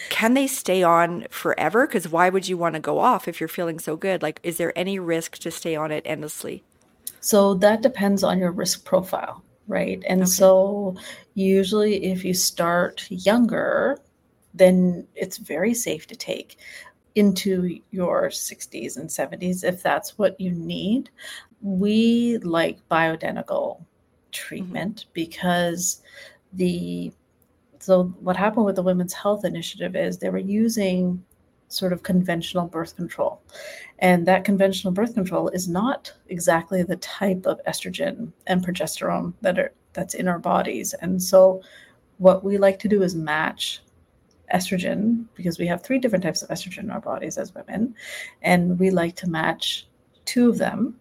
can 0.09 0.33
they 0.33 0.47
stay 0.47 0.83
on 0.83 1.25
forever? 1.29 1.87
Because 1.87 2.07
why 2.07 2.29
would 2.29 2.47
you 2.47 2.57
want 2.57 2.75
to 2.75 2.81
go 2.81 2.99
off 2.99 3.27
if 3.27 3.39
you're 3.39 3.49
feeling 3.49 3.79
so 3.79 3.95
good? 3.95 4.21
Like, 4.21 4.39
is 4.43 4.57
there 4.57 4.77
any 4.77 4.99
risk 4.99 5.37
to 5.39 5.51
stay 5.51 5.75
on 5.75 5.91
it 5.91 6.03
endlessly? 6.05 6.63
So 7.19 7.53
that 7.55 7.81
depends 7.81 8.23
on 8.23 8.39
your 8.39 8.51
risk 8.51 8.85
profile, 8.85 9.43
right? 9.67 10.01
And 10.07 10.21
okay. 10.21 10.29
so 10.29 10.95
usually, 11.35 12.05
if 12.05 12.25
you 12.25 12.33
start 12.33 13.05
younger, 13.09 13.99
then 14.53 15.07
it's 15.15 15.37
very 15.37 15.73
safe 15.73 16.07
to 16.07 16.15
take 16.15 16.57
into 17.15 17.79
your 17.91 18.29
60s 18.29 18.97
and 18.97 19.09
70s 19.09 19.63
if 19.63 19.83
that's 19.83 20.17
what 20.17 20.39
you 20.39 20.51
need. 20.51 21.09
We 21.61 22.37
like 22.39 22.79
bioidentical 22.89 23.83
treatment 24.31 25.01
mm-hmm. 25.01 25.09
because 25.13 26.01
the 26.53 27.11
so 27.79 28.03
what 28.19 28.37
happened 28.37 28.65
with 28.65 28.75
the 28.75 28.83
women's 28.83 29.13
health 29.13 29.43
initiative 29.43 29.95
is 29.95 30.17
they 30.17 30.29
were 30.29 30.37
using 30.37 31.23
sort 31.71 31.93
of 31.93 32.03
conventional 32.03 32.67
birth 32.67 32.95
control. 32.95 33.41
And 33.99 34.27
that 34.27 34.43
conventional 34.43 34.93
birth 34.93 35.13
control 35.13 35.47
is 35.49 35.67
not 35.67 36.13
exactly 36.27 36.83
the 36.83 36.97
type 36.97 37.45
of 37.45 37.61
estrogen 37.67 38.31
and 38.47 38.65
progesterone 38.65 39.33
that 39.41 39.57
are 39.57 39.71
that's 39.93 40.13
in 40.13 40.27
our 40.27 40.39
bodies. 40.39 40.93
And 40.93 41.21
so 41.21 41.61
what 42.17 42.43
we 42.43 42.57
like 42.57 42.79
to 42.79 42.87
do 42.87 43.01
is 43.01 43.15
match 43.15 43.81
estrogen 44.53 45.25
because 45.35 45.59
we 45.59 45.67
have 45.67 45.81
three 45.81 45.97
different 45.97 46.23
types 46.23 46.41
of 46.41 46.49
estrogen 46.49 46.83
in 46.83 46.91
our 46.91 47.01
bodies 47.01 47.37
as 47.37 47.55
women, 47.55 47.95
and 48.41 48.79
we 48.79 48.89
like 48.89 49.15
to 49.17 49.29
match 49.29 49.87
two 50.25 50.49
of 50.49 50.57
them 50.57 50.95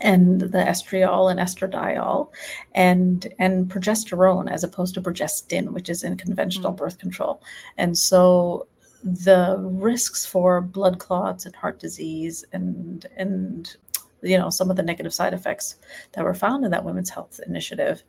and 0.00 0.40
the 0.40 0.58
estriol 0.58 1.30
and 1.30 1.40
estradiol 1.40 2.28
and 2.74 3.32
and 3.38 3.68
progesterone 3.68 4.50
as 4.50 4.64
opposed 4.64 4.94
to 4.94 5.02
progestin 5.02 5.70
which 5.70 5.88
is 5.88 6.02
in 6.02 6.16
conventional 6.16 6.72
mm-hmm. 6.72 6.84
birth 6.84 6.98
control 6.98 7.42
and 7.78 7.96
so 7.96 8.66
the 9.02 9.56
risks 9.60 10.26
for 10.26 10.60
blood 10.60 10.98
clots 10.98 11.46
and 11.46 11.54
heart 11.54 11.78
disease 11.78 12.44
and 12.52 13.06
and 13.16 13.76
you 14.22 14.36
know 14.36 14.50
some 14.50 14.70
of 14.70 14.76
the 14.76 14.82
negative 14.82 15.14
side 15.14 15.34
effects 15.34 15.76
that 16.12 16.24
were 16.24 16.34
found 16.34 16.64
in 16.64 16.70
that 16.70 16.84
women's 16.84 17.10
health 17.10 17.40
initiative 17.46 18.02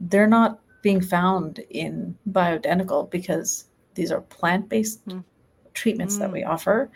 they're 0.00 0.26
not 0.26 0.60
being 0.84 1.00
found 1.00 1.60
in 1.70 2.16
bioidentical 2.30 3.10
because 3.10 3.68
these 3.94 4.12
are 4.12 4.20
plant 4.20 4.68
based 4.68 5.04
mm. 5.08 5.24
treatments 5.72 6.16
mm. 6.16 6.18
that 6.20 6.30
we 6.30 6.42
hmm. 6.42 6.50
offer, 6.50 6.90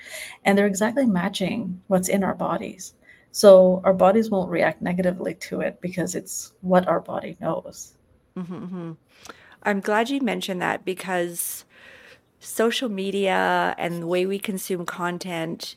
and 0.45 0.57
they're 0.57 0.67
exactly 0.67 1.07
matching 1.07 1.81
what's 1.87 2.09
in 2.09 2.23
our 2.23 2.35
bodies. 2.35 2.95
So 3.33 3.81
our 3.85 3.95
bodies 3.95 4.31
won't 4.31 4.51
react 4.51 4.83
negatively 4.83 5.35
to 5.35 5.61
it 5.61 5.81
because 5.81 6.15
it's 6.15 6.53
what 6.61 6.89
our 6.89 7.01
body 7.01 7.37
knows. 7.41 7.95
Mm-hmm, 8.37 8.55
mm-hmm. 8.55 8.93
I'm 9.63 9.81
glad 9.81 10.11
you 10.11 10.21
mentioned 10.21 10.63
that 10.63 10.85
because 10.85 11.65
social 12.41 12.89
media 12.89 13.75
and 13.79 14.03
the 14.03 14.07
way 14.07 14.27
we 14.27 14.39
consume 14.39 14.87
content, 14.87 15.77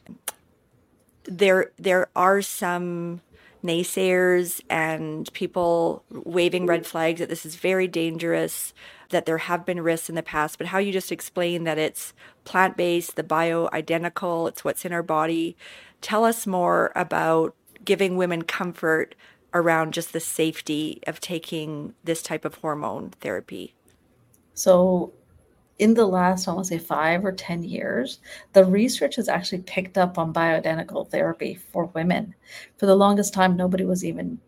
there 1.23 1.71
there 1.77 2.09
are 2.15 2.41
some 2.41 3.21
naysayers 3.63 4.61
and 4.69 5.31
people 5.33 6.03
waving 6.09 6.65
red 6.65 6.85
flags 6.85 7.19
that 7.19 7.29
this 7.29 7.45
is 7.45 7.55
very 7.55 7.87
dangerous, 7.87 8.73
that 9.09 9.25
there 9.25 9.37
have 9.37 9.65
been 9.65 9.81
risks 9.81 10.09
in 10.09 10.15
the 10.15 10.23
past, 10.23 10.57
but 10.57 10.67
how 10.67 10.79
you 10.79 10.91
just 10.91 11.11
explained 11.11 11.67
that 11.67 11.77
it's 11.77 12.13
plant 12.43 12.75
based, 12.75 13.15
the 13.15 13.23
bio 13.23 13.69
identical, 13.71 14.47
it's 14.47 14.63
what's 14.63 14.85
in 14.85 14.91
our 14.93 15.03
body. 15.03 15.55
Tell 16.01 16.25
us 16.25 16.47
more 16.47 16.91
about 16.95 17.55
giving 17.85 18.17
women 18.17 18.43
comfort 18.43 19.15
around 19.53 19.93
just 19.93 20.13
the 20.13 20.19
safety 20.19 21.01
of 21.07 21.19
taking 21.19 21.93
this 22.03 22.21
type 22.21 22.45
of 22.45 22.55
hormone 22.55 23.09
therapy. 23.21 23.73
So, 24.53 25.13
in 25.79 25.95
the 25.95 26.05
last, 26.05 26.47
I 26.47 26.53
want 26.53 26.67
to 26.67 26.77
say 26.77 26.83
five 26.83 27.25
or 27.25 27.31
10 27.31 27.63
years, 27.63 28.19
the 28.53 28.63
research 28.63 29.15
has 29.15 29.27
actually 29.27 29.63
picked 29.63 29.97
up 29.97 30.19
on 30.19 30.31
bioidentical 30.31 31.09
therapy 31.09 31.55
for 31.55 31.85
women. 31.85 32.35
For 32.77 32.85
the 32.85 32.95
longest 32.95 33.33
time, 33.33 33.55
nobody 33.55 33.83
was 33.83 34.05
even 34.05 34.39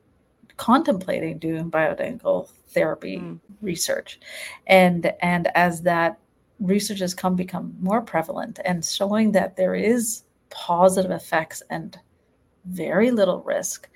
contemplating 0.58 1.40
doing 1.40 1.72
bioidentical 1.72 2.50
therapy 2.68 3.18
mm. 3.18 3.40
research. 3.62 4.20
And, 4.68 5.12
and 5.22 5.50
as 5.56 5.82
that 5.82 6.20
research 6.60 7.00
has 7.00 7.16
come 7.16 7.36
become 7.36 7.76
more 7.80 8.02
prevalent 8.02 8.60
and 8.64 8.86
showing 8.86 9.32
that 9.32 9.56
there 9.58 9.74
is 9.74 10.24
positive 10.54 11.12
effects 11.12 11.64
and 11.70 11.98
very 12.66 13.12
little 13.12 13.42
risk, 13.42 13.90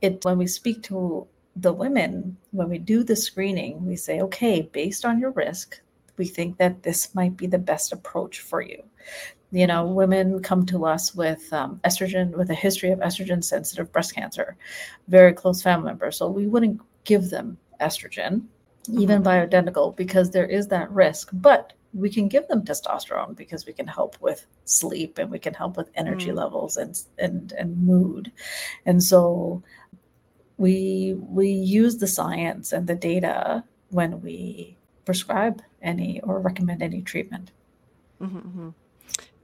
it 0.00 0.24
when 0.24 0.38
we 0.38 0.46
speak 0.46 0.82
to 0.84 1.26
the 1.56 1.72
women, 1.72 2.36
when 2.52 2.68
we 2.68 2.78
do 2.78 3.04
the 3.04 3.16
screening, 3.16 3.84
we 3.84 3.96
say, 3.96 4.20
okay, 4.20 4.62
based 4.72 5.04
on 5.04 5.20
your 5.20 5.32
risk, 5.32 5.80
we 6.16 6.24
think 6.24 6.56
that 6.56 6.82
this 6.82 7.14
might 7.14 7.36
be 7.36 7.46
the 7.46 7.58
best 7.58 7.92
approach 7.92 8.40
for 8.40 8.60
you. 8.60 8.82
You 9.50 9.66
know, 9.66 9.86
women 9.86 10.42
come 10.42 10.66
to 10.66 10.84
us 10.84 11.14
with 11.14 11.52
um, 11.52 11.80
estrogen, 11.84 12.30
with 12.32 12.50
a 12.50 12.54
history 12.54 12.90
of 12.90 12.98
estrogen 13.00 13.42
sensitive 13.42 13.90
breast 13.92 14.14
cancer, 14.14 14.56
very 15.08 15.32
close 15.32 15.62
family 15.62 15.86
member. 15.86 16.10
So 16.10 16.28
we 16.28 16.46
wouldn't 16.46 16.80
give 17.04 17.30
them 17.30 17.56
estrogen, 17.80 18.42
mm-hmm. 18.42 19.00
even 19.00 19.22
bioidentical, 19.22 19.96
because 19.96 20.30
there 20.30 20.46
is 20.46 20.68
that 20.68 20.90
risk. 20.90 21.30
But 21.32 21.72
we 21.94 22.10
can 22.10 22.28
give 22.28 22.46
them 22.48 22.64
testosterone 22.64 23.34
because 23.34 23.66
we 23.66 23.72
can 23.72 23.86
help 23.86 24.20
with 24.20 24.46
sleep 24.64 25.18
and 25.18 25.30
we 25.30 25.38
can 25.38 25.54
help 25.54 25.76
with 25.76 25.90
energy 25.94 26.28
mm. 26.28 26.36
levels 26.36 26.76
and 26.76 27.00
and 27.18 27.52
and 27.52 27.78
mood 27.78 28.30
and 28.84 29.02
so 29.02 29.62
we 30.58 31.14
we 31.18 31.48
use 31.48 31.96
the 31.98 32.06
science 32.06 32.72
and 32.72 32.86
the 32.86 32.94
data 32.94 33.64
when 33.90 34.20
we 34.20 34.76
prescribe 35.04 35.62
any 35.80 36.20
or 36.20 36.38
recommend 36.40 36.82
any 36.82 37.00
treatment. 37.00 37.50
Mm-hmm, 38.20 38.38
mm-hmm. 38.38 38.68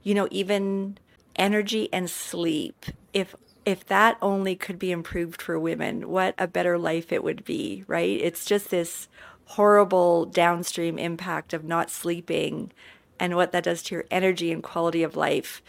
You 0.03 0.13
know, 0.13 0.27
even 0.29 0.99
energy 1.35 1.89
and 1.91 2.09
sleep, 2.09 2.85
if 3.13 3.33
if 3.65 3.83
that 3.87 4.17
only 4.21 4.55
could 4.55 4.77
be 4.77 4.91
improved 4.91 5.41
for 5.41 5.59
women, 5.59 6.07
what 6.09 6.35
a 6.37 6.47
better 6.47 6.77
life 6.77 7.11
it 7.11 7.23
would 7.23 7.43
be, 7.43 7.83
right? 7.87 8.19
It's 8.21 8.45
just 8.45 8.69
this 8.69 9.07
horrible 9.45 10.25
downstream 10.25 10.97
impact 10.97 11.53
of 11.53 11.63
not 11.63 11.89
sleeping 11.89 12.71
and 13.19 13.35
what 13.35 13.51
that 13.51 13.63
does 13.63 13.81
to 13.83 13.95
your 13.95 14.05
energy 14.11 14.51
and 14.51 14.63
quality 14.63 15.03
of 15.03 15.15
life. 15.15 15.61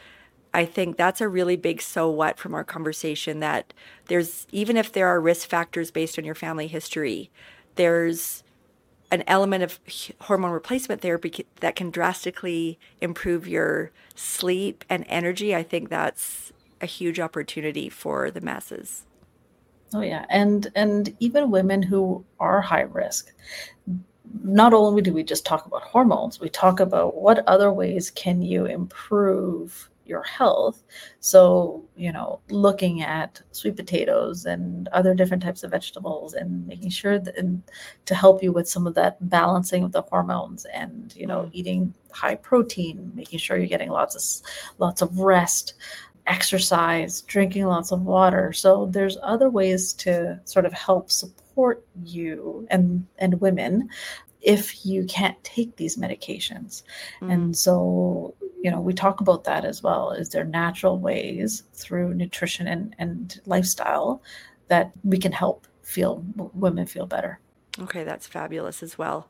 I 0.53 0.65
think 0.65 0.97
that's 0.97 1.21
a 1.21 1.29
really 1.29 1.57
big 1.57 1.83
so 1.83 2.09
what 2.09 2.39
from 2.39 2.55
our 2.55 2.65
conversation 2.65 3.41
that 3.41 3.75
there's 4.07 4.47
even 4.53 4.77
if 4.77 4.93
there 4.93 5.07
are 5.07 5.21
risk 5.21 5.49
factors 5.49 5.91
based 5.91 6.19
on 6.19 6.25
your 6.25 6.35
family 6.35 6.67
history, 6.67 7.31
there's 7.75 8.43
an 9.11 9.23
element 9.27 9.63
of 9.63 9.79
hormone 10.23 10.51
replacement 10.51 11.01
therapy 11.01 11.47
that 11.61 11.77
can 11.77 11.91
drastically 11.91 12.79
improve 13.01 13.47
your 13.47 13.93
sleep 14.15 14.85
and 14.89 15.05
energy, 15.09 15.55
I 15.55 15.63
think 15.63 15.89
that's 15.89 16.53
a 16.81 16.87
huge 16.87 17.21
opportunity 17.21 17.89
for 17.89 18.31
the 18.31 18.41
masses. 18.41 19.06
Oh 19.95 20.01
yeah, 20.01 20.27
and 20.29 20.71
and 20.75 21.15
even 21.21 21.51
women 21.51 21.83
who 21.83 22.25
are 22.41 22.61
high 22.61 22.83
risk. 22.83 23.33
Not 24.43 24.75
only 24.75 25.03
do 25.03 25.13
we 25.13 25.23
just 25.23 25.47
talk 25.47 25.67
about 25.67 25.83
hormones, 25.83 26.41
we 26.41 26.49
talk 26.49 26.81
about 26.81 27.17
what 27.17 27.47
other 27.47 27.73
ways 27.73 28.11
can 28.11 28.43
you 28.43 28.67
improve 28.67 29.89
your 30.07 30.23
health. 30.23 30.83
So, 31.21 31.85
you 31.97 32.13
know, 32.13 32.41
looking 32.49 33.03
at 33.03 33.41
sweet 33.53 33.77
potatoes 33.77 34.47
and 34.47 34.89
other 34.89 35.15
different 35.15 35.43
types 35.43 35.63
of 35.65 35.71
vegetables 35.71 36.35
and 36.35 36.67
making 36.67 36.91
sure 36.91 37.19
that 37.19 37.37
and 37.37 37.63
to 38.07 38.15
help 38.15 38.43
you 38.43 38.53
with 38.53 38.69
some 38.69 38.87
of 38.87 38.95
that 38.95 39.17
balancing 39.29 39.85
of 39.85 39.93
the 39.93 40.03
hormones 40.03 40.65
and, 40.67 41.15
you 41.17 41.27
know, 41.27 41.43
mm. 41.43 41.51
eating 41.53 41.95
high 42.11 42.37
protein, 42.37 43.13
making 43.15 43.39
sure 43.39 43.57
you're 43.57 43.67
getting 43.67 43.91
lots 43.91 44.15
of 44.15 44.49
lots 44.79 45.03
of 45.03 45.19
rest, 45.19 45.75
exercise, 46.27 47.23
drinking 47.23 47.67
lots 47.67 47.93
of 47.93 48.03
water. 48.03 48.53
So 48.53 48.87
there's 48.87 49.19
other 49.23 49.49
ways 49.49 49.93
to 49.95 50.41
sort 50.45 50.67
of 50.67 50.73
help 50.73 51.11
support 51.11 51.85
you 52.05 52.67
and 52.71 53.07
and 53.19 53.41
women 53.41 53.89
if 54.47 54.87
you 54.87 55.05
can't 55.07 55.43
take 55.43 55.77
these 55.77 55.97
medications. 55.97 56.83
Mm. 57.21 57.33
And 57.33 57.57
so, 57.57 58.35
you 58.63 58.71
know, 58.71 58.81
we 58.81 58.95
talk 58.95 59.21
about 59.21 59.45
that 59.45 59.65
as 59.65 59.83
well. 59.83 60.13
Is 60.13 60.29
there 60.29 60.45
natural 60.45 60.99
ways 60.99 61.65
through 61.75 62.15
nutrition 62.15 62.69
and, 62.69 62.95
and 62.99 63.41
lifestyle 63.47 64.23
that 64.69 64.93
we 65.03 65.19
can 65.19 65.33
help 65.33 65.67
feel 65.83 66.25
women 66.55 66.87
feel 66.87 67.07
better? 67.07 67.41
Okay, 67.79 68.05
that's 68.05 68.27
fabulous 68.27 68.83
as 68.83 68.97
well. 68.97 69.29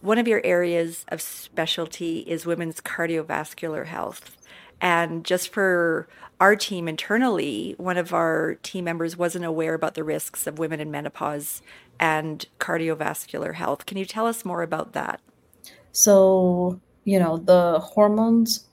One 0.00 0.18
of 0.18 0.28
your 0.28 0.40
areas 0.44 1.04
of 1.08 1.20
specialty 1.20 2.20
is 2.20 2.46
women's 2.46 2.80
cardiovascular 2.80 3.86
health. 3.86 4.35
And 4.80 5.24
just 5.24 5.48
for 5.48 6.08
our 6.40 6.54
team 6.54 6.86
internally, 6.86 7.74
one 7.78 7.96
of 7.96 8.12
our 8.12 8.56
team 8.62 8.84
members 8.84 9.16
wasn't 9.16 9.44
aware 9.44 9.74
about 9.74 9.94
the 9.94 10.04
risks 10.04 10.46
of 10.46 10.58
women 10.58 10.80
in 10.80 10.90
menopause 10.90 11.62
and 11.98 12.44
cardiovascular 12.58 13.54
health. 13.54 13.86
Can 13.86 13.96
you 13.96 14.04
tell 14.04 14.26
us 14.26 14.44
more 14.44 14.62
about 14.62 14.92
that? 14.92 15.20
So, 15.92 16.78
you 17.04 17.18
know, 17.18 17.38
the 17.38 17.80
hormones 17.80 18.66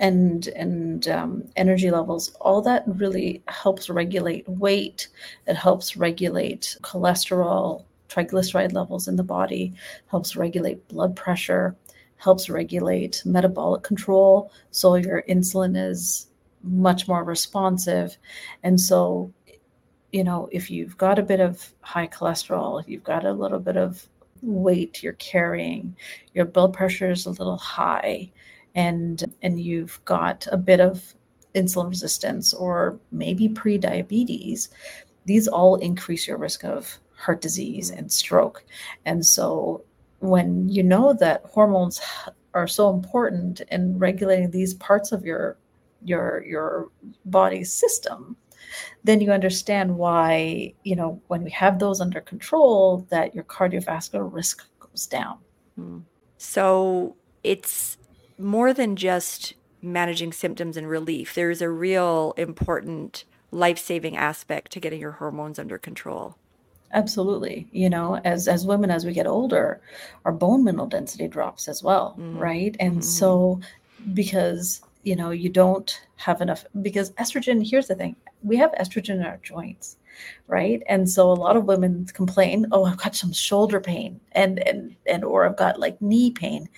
and 0.00 0.46
and 0.48 1.08
um, 1.08 1.44
energy 1.56 1.90
levels, 1.90 2.32
all 2.40 2.62
that 2.62 2.84
really 2.86 3.42
helps 3.48 3.90
regulate 3.90 4.48
weight. 4.48 5.08
It 5.46 5.56
helps 5.56 5.96
regulate 5.96 6.76
cholesterol, 6.82 7.84
triglyceride 8.08 8.72
levels 8.72 9.08
in 9.08 9.16
the 9.16 9.24
body, 9.24 9.74
helps 10.06 10.36
regulate 10.36 10.86
blood 10.88 11.16
pressure, 11.16 11.74
helps 12.18 12.50
regulate 12.50 13.22
metabolic 13.24 13.82
control. 13.82 14.52
So 14.70 14.96
your 14.96 15.22
insulin 15.28 15.76
is 15.76 16.28
much 16.62 17.08
more 17.08 17.24
responsive. 17.24 18.18
And 18.62 18.80
so, 18.80 19.32
you 20.12 20.24
know, 20.24 20.48
if 20.52 20.70
you've 20.70 20.96
got 20.98 21.18
a 21.18 21.22
bit 21.22 21.40
of 21.40 21.72
high 21.80 22.08
cholesterol, 22.08 22.86
you've 22.86 23.04
got 23.04 23.24
a 23.24 23.32
little 23.32 23.60
bit 23.60 23.76
of 23.76 24.06
weight 24.42 25.02
you're 25.02 25.14
carrying, 25.14 25.96
your 26.34 26.44
blood 26.44 26.72
pressure 26.72 27.10
is 27.10 27.26
a 27.26 27.30
little 27.30 27.56
high, 27.56 28.30
and 28.74 29.24
and 29.42 29.60
you've 29.60 30.00
got 30.04 30.46
a 30.52 30.56
bit 30.56 30.80
of 30.80 31.14
insulin 31.54 31.88
resistance 31.88 32.54
or 32.54 32.98
maybe 33.10 33.48
pre-diabetes, 33.48 34.68
these 35.24 35.48
all 35.48 35.76
increase 35.76 36.28
your 36.28 36.38
risk 36.38 36.64
of 36.64 36.98
heart 37.16 37.40
disease 37.40 37.90
and 37.90 38.10
stroke. 38.12 38.64
And 39.04 39.24
so 39.24 39.82
when 40.20 40.68
you 40.68 40.82
know 40.82 41.12
that 41.14 41.42
hormones 41.44 42.00
are 42.54 42.66
so 42.66 42.90
important 42.90 43.60
in 43.70 43.98
regulating 43.98 44.50
these 44.50 44.74
parts 44.74 45.12
of 45.12 45.24
your 45.24 45.56
your 46.04 46.44
your 46.46 46.88
body's 47.24 47.72
system 47.72 48.36
then 49.04 49.20
you 49.20 49.30
understand 49.30 49.96
why 49.96 50.72
you 50.84 50.96
know 50.96 51.20
when 51.28 51.42
we 51.42 51.50
have 51.50 51.78
those 51.78 52.00
under 52.00 52.20
control 52.20 53.06
that 53.10 53.34
your 53.34 53.44
cardiovascular 53.44 54.32
risk 54.32 54.64
goes 54.80 55.06
down. 55.06 55.38
Hmm. 55.76 55.98
so 56.38 57.16
it's 57.44 57.96
more 58.38 58.72
than 58.72 58.96
just 58.96 59.54
managing 59.80 60.32
symptoms 60.32 60.76
and 60.76 60.88
relief. 60.88 61.34
There's 61.34 61.62
a 61.62 61.70
real 61.70 62.34
important 62.36 63.24
life-saving 63.50 64.16
aspect 64.16 64.72
to 64.72 64.80
getting 64.80 65.00
your 65.00 65.12
hormones 65.12 65.58
under 65.58 65.78
control 65.78 66.36
absolutely 66.92 67.68
you 67.72 67.90
know 67.90 68.16
as 68.24 68.48
as 68.48 68.66
women 68.66 68.90
as 68.90 69.04
we 69.04 69.12
get 69.12 69.26
older 69.26 69.80
our 70.24 70.32
bone 70.32 70.64
mineral 70.64 70.86
density 70.86 71.28
drops 71.28 71.68
as 71.68 71.82
well 71.82 72.16
mm-hmm. 72.18 72.38
right 72.38 72.76
and 72.80 72.92
mm-hmm. 72.92 73.00
so 73.02 73.60
because 74.14 74.80
you 75.02 75.14
know 75.14 75.30
you 75.30 75.48
don't 75.48 76.02
have 76.16 76.40
enough 76.40 76.64
because 76.82 77.10
estrogen 77.12 77.68
here's 77.68 77.88
the 77.88 77.94
thing 77.94 78.16
we 78.42 78.56
have 78.56 78.72
estrogen 78.72 79.16
in 79.16 79.22
our 79.22 79.38
joints 79.38 79.96
right 80.46 80.82
and 80.88 81.08
so 81.08 81.30
a 81.30 81.32
lot 81.32 81.56
of 81.56 81.64
women 81.64 82.06
complain 82.14 82.66
oh 82.72 82.84
i've 82.84 82.96
got 82.96 83.14
some 83.14 83.32
shoulder 83.32 83.80
pain 83.80 84.18
and 84.32 84.66
and 84.66 84.94
and 85.06 85.24
or 85.24 85.46
i've 85.46 85.56
got 85.56 85.78
like 85.78 86.00
knee 86.00 86.30
pain 86.30 86.68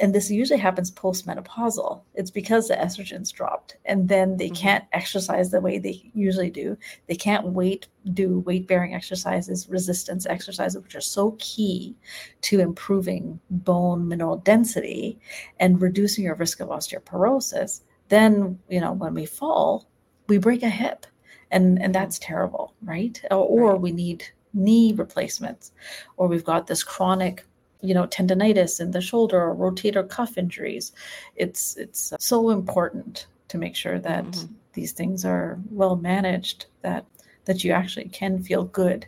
and 0.00 0.14
this 0.14 0.30
usually 0.30 0.58
happens 0.58 0.90
postmenopausal. 0.90 2.02
It's 2.14 2.30
because 2.30 2.68
the 2.68 2.74
estrogens 2.74 3.32
dropped, 3.32 3.76
and 3.84 4.08
then 4.08 4.36
they 4.36 4.46
mm-hmm. 4.46 4.54
can't 4.54 4.84
exercise 4.92 5.50
the 5.50 5.60
way 5.60 5.78
they 5.78 6.10
usually 6.14 6.50
do. 6.50 6.76
They 7.06 7.14
can't 7.14 7.46
weight 7.46 7.88
do 8.14 8.40
weight 8.40 8.66
bearing 8.66 8.94
exercises, 8.94 9.68
resistance 9.68 10.26
exercises, 10.26 10.82
which 10.82 10.94
are 10.94 11.00
so 11.00 11.36
key 11.38 11.96
to 12.42 12.60
improving 12.60 13.40
bone 13.50 14.08
mineral 14.08 14.38
density 14.38 15.18
and 15.58 15.80
reducing 15.80 16.24
your 16.24 16.34
risk 16.34 16.60
of 16.60 16.68
osteoporosis. 16.68 17.82
Then, 18.08 18.58
you 18.68 18.80
know, 18.80 18.92
when 18.92 19.14
we 19.14 19.26
fall, 19.26 19.88
we 20.28 20.38
break 20.38 20.62
a 20.62 20.70
hip, 20.70 21.06
and 21.50 21.80
and 21.80 21.94
that's 21.94 22.18
terrible, 22.18 22.74
right? 22.82 23.20
Or, 23.30 23.38
or 23.38 23.72
right. 23.72 23.80
we 23.80 23.92
need 23.92 24.24
knee 24.52 24.92
replacements, 24.92 25.72
or 26.16 26.28
we've 26.28 26.44
got 26.44 26.66
this 26.66 26.82
chronic 26.82 27.44
you 27.82 27.94
know 27.94 28.06
tendonitis 28.06 28.80
in 28.80 28.90
the 28.90 29.00
shoulder 29.00 29.40
or 29.40 29.54
rotator 29.54 30.08
cuff 30.08 30.36
injuries. 30.38 30.92
It's 31.36 31.76
it's 31.76 32.12
so 32.18 32.50
important 32.50 33.26
to 33.48 33.58
make 33.58 33.76
sure 33.76 33.98
that 33.98 34.24
mm-hmm. 34.24 34.52
these 34.72 34.92
things 34.92 35.24
are 35.24 35.58
well 35.70 35.96
managed 35.96 36.66
that 36.82 37.04
that 37.44 37.64
you 37.64 37.72
actually 37.72 38.08
can 38.08 38.42
feel 38.42 38.64
good 38.64 39.06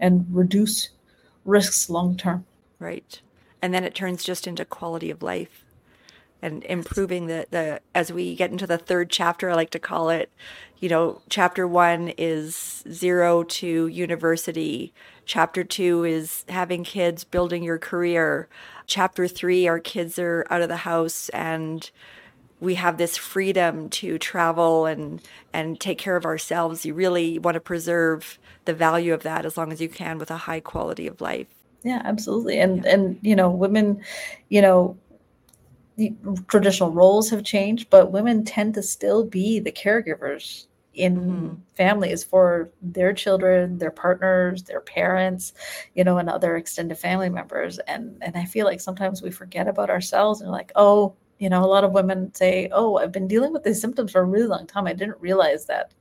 and 0.00 0.26
reduce 0.30 0.90
risks 1.44 1.90
long 1.90 2.16
term. 2.16 2.44
Right. 2.78 3.20
And 3.62 3.72
then 3.72 3.84
it 3.84 3.94
turns 3.94 4.24
just 4.24 4.46
into 4.46 4.64
quality 4.64 5.10
of 5.10 5.22
life 5.22 5.63
and 6.44 6.62
improving 6.64 7.26
the, 7.26 7.46
the 7.50 7.80
as 7.94 8.12
we 8.12 8.34
get 8.36 8.50
into 8.50 8.66
the 8.66 8.78
third 8.78 9.10
chapter 9.10 9.50
i 9.50 9.54
like 9.54 9.70
to 9.70 9.78
call 9.78 10.10
it 10.10 10.30
you 10.84 10.90
know 10.90 11.22
chapter 11.30 11.66
one 11.66 12.12
is 12.18 12.84
zero 12.90 13.42
to 13.42 13.86
university. 13.86 14.92
Chapter 15.24 15.64
two 15.64 16.04
is 16.04 16.44
having 16.50 16.84
kids 16.84 17.24
building 17.24 17.62
your 17.62 17.78
career. 17.78 18.48
Chapter 18.86 19.26
three 19.26 19.66
our 19.66 19.78
kids 19.78 20.18
are 20.18 20.46
out 20.50 20.60
of 20.60 20.68
the 20.68 20.76
house 20.76 21.30
and 21.30 21.90
we 22.60 22.74
have 22.74 22.98
this 22.98 23.16
freedom 23.16 23.88
to 23.88 24.18
travel 24.18 24.84
and 24.84 25.22
and 25.54 25.80
take 25.80 25.96
care 25.96 26.16
of 26.16 26.26
ourselves. 26.26 26.84
You 26.84 26.92
really 26.92 27.38
want 27.38 27.54
to 27.54 27.60
preserve 27.60 28.38
the 28.66 28.74
value 28.74 29.14
of 29.14 29.22
that 29.22 29.46
as 29.46 29.56
long 29.56 29.72
as 29.72 29.80
you 29.80 29.88
can 29.88 30.18
with 30.18 30.30
a 30.30 30.36
high 30.36 30.60
quality 30.60 31.06
of 31.06 31.22
life. 31.22 31.46
Yeah 31.82 32.02
absolutely. 32.04 32.60
And 32.60 32.84
yeah. 32.84 32.92
and 32.92 33.18
you 33.22 33.34
know 33.34 33.48
women 33.48 34.02
you 34.50 34.60
know 34.60 34.98
the 35.96 36.14
traditional 36.48 36.90
roles 36.90 37.30
have 37.30 37.44
changed, 37.44 37.88
but 37.90 38.12
women 38.12 38.44
tend 38.44 38.74
to 38.74 38.82
still 38.82 39.24
be 39.24 39.60
the 39.60 39.72
caregivers 39.72 40.66
in 40.94 41.16
mm-hmm. 41.16 41.54
families 41.76 42.24
for 42.24 42.70
their 42.82 43.12
children, 43.12 43.78
their 43.78 43.90
partners, 43.90 44.62
their 44.62 44.80
parents, 44.80 45.52
you 45.94 46.04
know, 46.04 46.18
and 46.18 46.28
other 46.28 46.56
extended 46.56 46.98
family 46.98 47.28
members. 47.28 47.78
And 47.80 48.16
and 48.22 48.36
I 48.36 48.44
feel 48.44 48.66
like 48.66 48.80
sometimes 48.80 49.22
we 49.22 49.30
forget 49.30 49.68
about 49.68 49.90
ourselves 49.90 50.40
and 50.40 50.50
like, 50.50 50.72
oh, 50.76 51.14
you 51.38 51.48
know, 51.48 51.64
a 51.64 51.66
lot 51.66 51.84
of 51.84 51.92
women 51.92 52.32
say, 52.34 52.68
"Oh, 52.72 52.96
I've 52.96 53.12
been 53.12 53.28
dealing 53.28 53.52
with 53.52 53.64
these 53.64 53.80
symptoms 53.80 54.12
for 54.12 54.20
a 54.20 54.24
really 54.24 54.46
long 54.46 54.66
time. 54.66 54.86
I 54.86 54.92
didn't 54.92 55.20
realize 55.20 55.66
that 55.66 55.92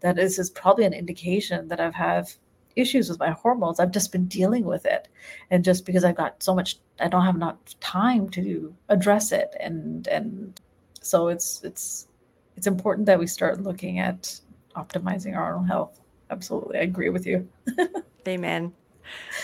that 0.00 0.16
this 0.16 0.38
is 0.38 0.50
probably 0.50 0.84
an 0.84 0.92
indication 0.92 1.68
that 1.68 1.80
I've 1.80 1.94
have 1.94 2.36
issues 2.76 3.08
with 3.08 3.18
my 3.18 3.30
hormones. 3.30 3.80
I've 3.80 3.90
just 3.90 4.12
been 4.12 4.26
dealing 4.26 4.64
with 4.64 4.86
it. 4.86 5.08
And 5.50 5.64
just 5.64 5.84
because 5.86 6.04
I've 6.04 6.16
got 6.16 6.42
so 6.42 6.54
much 6.54 6.78
I 7.00 7.08
don't 7.08 7.24
have 7.24 7.34
enough 7.34 7.56
time 7.80 8.28
to 8.30 8.74
address 8.88 9.32
it. 9.32 9.54
And 9.60 10.06
and 10.08 10.60
so 11.00 11.28
it's 11.28 11.62
it's 11.64 12.08
it's 12.56 12.66
important 12.66 13.06
that 13.06 13.18
we 13.18 13.26
start 13.26 13.62
looking 13.62 13.98
at 13.98 14.40
optimizing 14.76 15.36
our 15.36 15.54
own 15.54 15.66
health. 15.66 16.00
Absolutely. 16.30 16.78
I 16.78 16.82
agree 16.82 17.10
with 17.10 17.26
you. 17.26 17.48
Amen. 18.28 18.72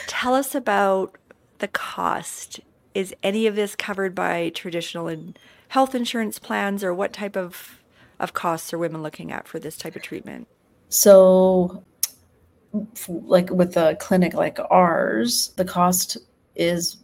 Tell 0.07 0.35
us 0.35 0.55
about 0.55 1.17
the 1.59 1.69
cost. 1.69 2.61
Is 2.95 3.15
any 3.23 3.47
of 3.47 3.55
this 3.55 3.77
covered 3.77 4.15
by 4.15 4.51
traditional 4.51 5.35
health 5.69 5.95
insurance 5.95 6.39
plans 6.39 6.83
or 6.83 6.93
what 6.93 7.13
type 7.13 7.37
of 7.37 7.81
of 8.19 8.35
costs 8.35 8.73
are 8.73 8.79
women 8.79 9.03
looking 9.03 9.33
at 9.33 9.49
for 9.49 9.59
this 9.59 9.77
type 9.77 9.97
of 9.97 10.03
treatment? 10.03 10.47
So 10.89 11.83
like 13.09 13.51
with 13.51 13.77
a 13.77 13.97
clinic 14.01 14.35
like 14.35 14.59
ours, 14.71 15.53
the 15.57 15.65
cost 15.65 16.17
is 16.55 16.99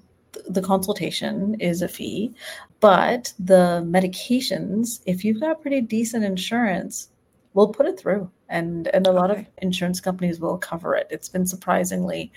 the 0.49 0.63
consultation 0.63 1.57
is 1.61 1.83
a 1.83 1.89
fee, 1.89 2.35
but 2.81 3.33
the 3.39 3.83
medications, 3.87 5.01
if 5.07 5.25
you've 5.25 5.41
got 5.41 5.63
pretty 5.63 5.81
decent 5.81 6.25
insurance, 6.25 7.09
we'll 7.55 7.69
put 7.69 7.87
it 7.87 7.99
through. 7.99 8.31
And 8.49 8.89
and 8.89 9.07
a 9.07 9.13
lot 9.13 9.31
of 9.31 9.45
insurance 9.63 10.01
companies 10.01 10.39
will 10.41 10.59
cover 10.59 10.95
it. 10.95 11.09
It's 11.11 11.29
been 11.29 11.47
surprisingly 11.47 12.33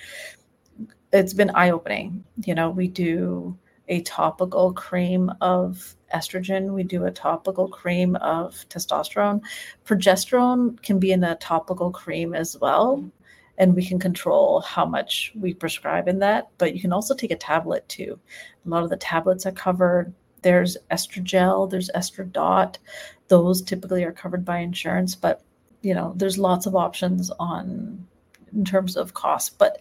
it's 1.12 1.34
been 1.34 1.50
eye-opening. 1.52 2.24
You 2.46 2.56
know, 2.56 2.70
we 2.70 2.88
do 2.88 3.58
a 3.88 4.02
topical 4.02 4.72
cream 4.74 5.32
of 5.42 5.96
estrogen, 6.14 6.74
we 6.74 6.84
do 6.84 7.06
a 7.06 7.12
topical 7.12 7.68
cream 7.68 8.16
of 8.18 8.54
testosterone. 8.70 9.42
Progesterone 9.86 10.82
can 10.84 11.00
be 11.00 11.12
in 11.12 11.24
a 11.24 11.36
topical 11.36 11.92
cream 11.92 12.34
as 12.34 12.58
well 12.60 12.98
mm-hmm. 12.98 13.08
And 13.60 13.76
we 13.76 13.86
can 13.86 14.00
control 14.00 14.62
how 14.62 14.86
much 14.86 15.34
we 15.36 15.54
prescribe 15.54 16.08
in 16.08 16.20
that. 16.20 16.48
But 16.58 16.74
you 16.74 16.82
can 16.82 16.94
also 16.94 17.14
take 17.14 17.32
a 17.32 17.36
tablet 17.36 17.88
too. 17.90 18.18
A 18.66 18.70
lot 18.70 18.84
of 18.84 18.90
the 18.90 18.98
tablets 18.98 19.46
are 19.46 19.52
covered. 19.52 20.14
There's 20.42 20.78
estrogel, 20.90 21.68
there's 21.68 21.92
estradot. 21.94 22.78
Those 23.28 23.62
typically 23.62 24.06
are 24.06 24.14
covered 24.14 24.46
by 24.46 24.60
insurance, 24.60 25.14
but 25.14 25.44
you 25.82 25.94
know, 25.94 26.14
there's 26.16 26.38
lots 26.38 26.66
of 26.66 26.76
options 26.76 27.30
on 27.40 28.08
in 28.54 28.66
terms 28.66 28.96
of 28.96 29.14
cost. 29.14 29.58
But 29.58 29.80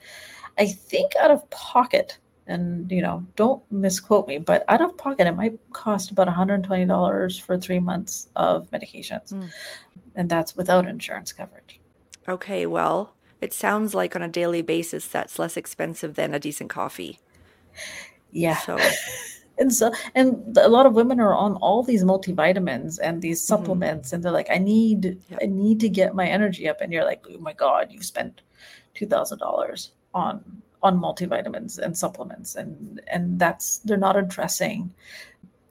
I 0.59 0.67
think 0.67 1.15
out 1.17 1.31
of 1.31 1.49
pocket, 1.51 2.19
and 2.49 2.91
you 2.91 3.01
know, 3.01 3.25
don't 3.37 3.63
misquote 3.71 4.27
me, 4.27 4.39
but 4.39 4.65
out 4.69 4.81
of 4.81 4.97
pocket, 4.99 5.29
it 5.29 5.37
might 5.37 5.59
cost 5.73 6.11
about 6.11 6.29
$120 6.29 7.41
for 7.41 7.59
three 7.59 7.79
months 7.79 8.29
of 8.35 8.69
medications, 8.73 9.33
mm. 9.33 9.49
and 10.17 10.29
that's 10.29 10.57
without 10.57 10.89
insurance 10.89 11.33
coverage. 11.33 11.81
Okay, 12.29 12.67
well, 12.67 13.15
it 13.41 13.53
sounds 13.53 13.95
like 13.95 14.17
on 14.17 14.23
a 14.23 14.29
daily 14.29 14.63
basis 14.63 15.07
that's 15.07 15.39
less 15.39 15.57
expensive 15.57 16.15
than 16.15 16.35
a 16.35 16.41
decent 16.41 16.71
coffee. 16.71 17.21
Yeah. 18.31 18.57
So 18.59 18.79
and 19.59 19.75
so 19.75 19.93
and 20.15 20.57
a 20.57 20.69
lot 20.69 20.87
of 20.87 20.95
women 20.95 21.21
are 21.21 21.35
on 21.35 21.57
all 21.57 21.83
these 21.83 22.05
multivitamins 22.05 22.99
and 23.03 23.21
these 23.21 23.41
mm-hmm. 23.41 23.55
supplements 23.55 24.09
mm-hmm. 24.09 24.17
and 24.17 24.25
they're 24.25 24.33
like 24.33 24.51
I 24.51 24.59
need 24.59 25.21
I 25.43 25.47
need 25.47 25.81
to 25.81 25.89
get 25.89 26.15
my 26.15 26.27
energy 26.27 26.69
up 26.69 26.81
and 26.81 26.93
you're 26.93 27.05
like 27.05 27.25
oh 27.29 27.39
my 27.39 27.53
god 27.53 27.89
you've 27.91 28.05
spent 28.05 28.41
$2000 28.95 29.91
on 30.15 30.63
on 30.83 31.01
multivitamins 31.01 31.79
and 31.79 31.97
supplements 31.97 32.55
and 32.55 33.01
and 33.09 33.39
that's 33.39 33.79
they're 33.79 33.97
not 33.97 34.17
addressing 34.17 34.93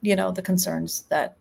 you 0.01 0.15
know 0.15 0.31
the 0.31 0.41
concerns 0.41 1.03
that 1.09 1.37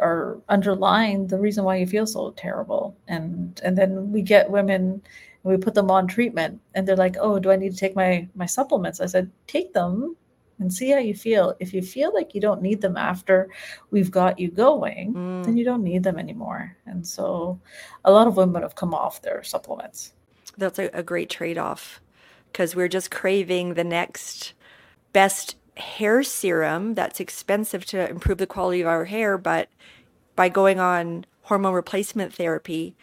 are 0.00 0.38
underlying 0.48 1.26
the 1.26 1.38
reason 1.38 1.64
why 1.64 1.76
you 1.76 1.86
feel 1.86 2.06
so 2.06 2.30
terrible 2.32 2.96
and 3.08 3.60
and 3.64 3.76
then 3.76 4.12
we 4.12 4.22
get 4.22 4.50
women 4.50 5.02
we 5.44 5.56
put 5.56 5.74
them 5.74 5.90
on 5.90 6.06
treatment 6.06 6.60
and 6.74 6.88
they're 6.88 6.96
like 6.96 7.16
oh 7.20 7.38
do 7.38 7.50
i 7.50 7.56
need 7.56 7.72
to 7.72 7.78
take 7.78 7.94
my 7.94 8.28
my 8.34 8.46
supplements? 8.46 9.00
I 9.00 9.06
said 9.06 9.30
take 9.46 9.72
them 9.72 10.16
and 10.60 10.72
see 10.72 10.90
how 10.90 10.98
you 10.98 11.14
feel. 11.14 11.54
If 11.58 11.74
you 11.74 11.82
feel 11.82 12.14
like 12.14 12.32
you 12.32 12.40
don't 12.40 12.62
need 12.62 12.80
them 12.80 12.96
after 12.96 13.50
we've 13.90 14.10
got 14.10 14.38
you 14.38 14.50
going 14.50 15.14
mm. 15.14 15.44
then 15.44 15.56
you 15.56 15.64
don't 15.64 15.82
need 15.82 16.02
them 16.02 16.18
anymore. 16.18 16.76
And 16.86 17.06
so 17.06 17.60
a 18.04 18.12
lot 18.12 18.26
of 18.26 18.36
women 18.36 18.62
have 18.62 18.74
come 18.74 18.94
off 18.94 19.22
their 19.22 19.42
supplements. 19.42 20.12
That's 20.56 20.78
a, 20.78 20.90
a 20.94 21.02
great 21.02 21.30
trade-off 21.30 22.00
because 22.52 22.76
we're 22.76 22.88
just 22.88 23.10
craving 23.10 23.74
the 23.74 23.82
next 23.84 24.52
best 25.12 25.56
hair 25.76 26.22
serum 26.22 26.94
that's 26.94 27.18
expensive 27.18 27.84
to 27.84 28.08
improve 28.08 28.38
the 28.38 28.46
quality 28.46 28.80
of 28.80 28.86
our 28.86 29.06
hair 29.06 29.36
but 29.36 29.68
by 30.36 30.48
going 30.48 30.78
on 30.78 31.26
hormone 31.42 31.74
replacement 31.74 32.32
therapy 32.32 32.94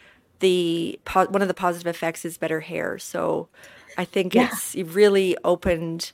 the 0.42 0.98
one 1.14 1.40
of 1.40 1.48
the 1.48 1.54
positive 1.54 1.86
effects 1.86 2.24
is 2.24 2.36
better 2.36 2.60
hair. 2.60 2.98
So 2.98 3.48
I 3.96 4.04
think 4.04 4.34
yeah. 4.34 4.48
it's 4.52 4.74
really 4.74 5.36
opened 5.44 6.12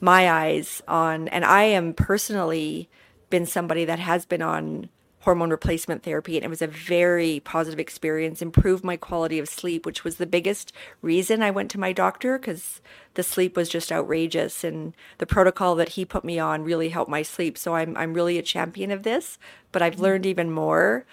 my 0.00 0.30
eyes 0.30 0.82
on, 0.88 1.28
and 1.28 1.44
I 1.44 1.64
am 1.64 1.92
personally 1.92 2.88
been 3.30 3.46
somebody 3.46 3.84
that 3.84 3.98
has 3.98 4.24
been 4.24 4.42
on 4.42 4.88
hormone 5.20 5.48
replacement 5.50 6.02
therapy 6.02 6.36
and 6.36 6.44
it 6.44 6.50
was 6.50 6.60
a 6.60 6.66
very 6.66 7.40
positive 7.40 7.80
experience 7.80 8.42
improved 8.42 8.84
my 8.84 8.94
quality 8.94 9.38
of 9.38 9.48
sleep 9.48 9.86
which 9.86 10.04
was 10.04 10.16
the 10.16 10.26
biggest 10.26 10.70
reason 11.00 11.42
i 11.42 11.50
went 11.50 11.70
to 11.70 11.80
my 11.80 11.94
doctor 11.94 12.38
because 12.38 12.82
the 13.14 13.22
sleep 13.22 13.56
was 13.56 13.70
just 13.70 13.90
outrageous 13.90 14.62
and 14.62 14.92
the 15.16 15.24
protocol 15.24 15.74
that 15.74 15.88
he 15.88 16.04
put 16.04 16.26
me 16.26 16.38
on 16.38 16.62
really 16.62 16.90
helped 16.90 17.10
my 17.10 17.22
sleep 17.22 17.56
so 17.56 17.74
i'm, 17.74 17.96
I'm 17.96 18.12
really 18.12 18.36
a 18.36 18.42
champion 18.42 18.90
of 18.90 19.02
this 19.02 19.38
but 19.72 19.80
i've 19.80 19.94
mm-hmm. 19.94 20.02
learned 20.02 20.26
even 20.26 20.50
more 20.50 21.06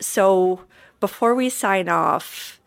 so 0.00 0.64
before 1.00 1.34
we 1.34 1.48
sign 1.48 1.88
off, 1.88 2.60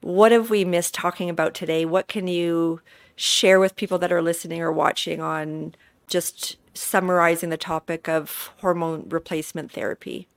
what 0.00 0.32
have 0.32 0.50
we 0.50 0.64
missed 0.64 0.94
talking 0.94 1.28
about 1.28 1.54
today? 1.54 1.84
What 1.84 2.08
can 2.08 2.26
you 2.26 2.80
share 3.16 3.60
with 3.60 3.76
people 3.76 3.98
that 3.98 4.12
are 4.12 4.22
listening 4.22 4.62
or 4.62 4.72
watching 4.72 5.20
on 5.20 5.74
just 6.06 6.56
summarizing 6.74 7.50
the 7.50 7.56
topic 7.56 8.08
of 8.08 8.50
hormone 8.60 9.08
replacement 9.08 9.70
therapy? 9.72 10.28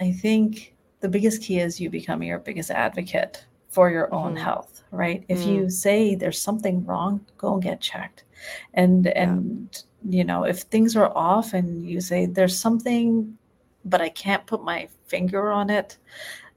I 0.00 0.12
think 0.12 0.74
the 1.00 1.08
biggest 1.08 1.42
key 1.42 1.58
is 1.58 1.80
you 1.80 1.90
become 1.90 2.22
your 2.22 2.38
biggest 2.38 2.70
advocate 2.70 3.44
for 3.70 3.90
your 3.90 4.12
own 4.14 4.34
mm-hmm. 4.34 4.44
health, 4.44 4.84
right? 4.90 5.24
If 5.28 5.40
mm-hmm. 5.40 5.50
you 5.50 5.60
mm. 5.62 5.72
say 5.72 6.14
there's 6.14 6.40
something 6.40 6.84
wrong, 6.86 7.24
go 7.38 7.54
and 7.54 7.62
get 7.62 7.80
checked. 7.80 8.24
And 8.74 9.06
yeah. 9.06 9.22
and 9.22 9.82
you 10.08 10.24
know, 10.24 10.44
if 10.44 10.60
things 10.60 10.96
are 10.96 11.14
off 11.16 11.52
and 11.52 11.84
you 11.84 12.00
say 12.00 12.26
there's 12.26 12.58
something 12.58 13.36
but 13.86 14.00
I 14.00 14.08
can't 14.08 14.44
put 14.46 14.62
my 14.64 14.88
finger 15.06 15.50
on 15.50 15.70
it, 15.70 15.96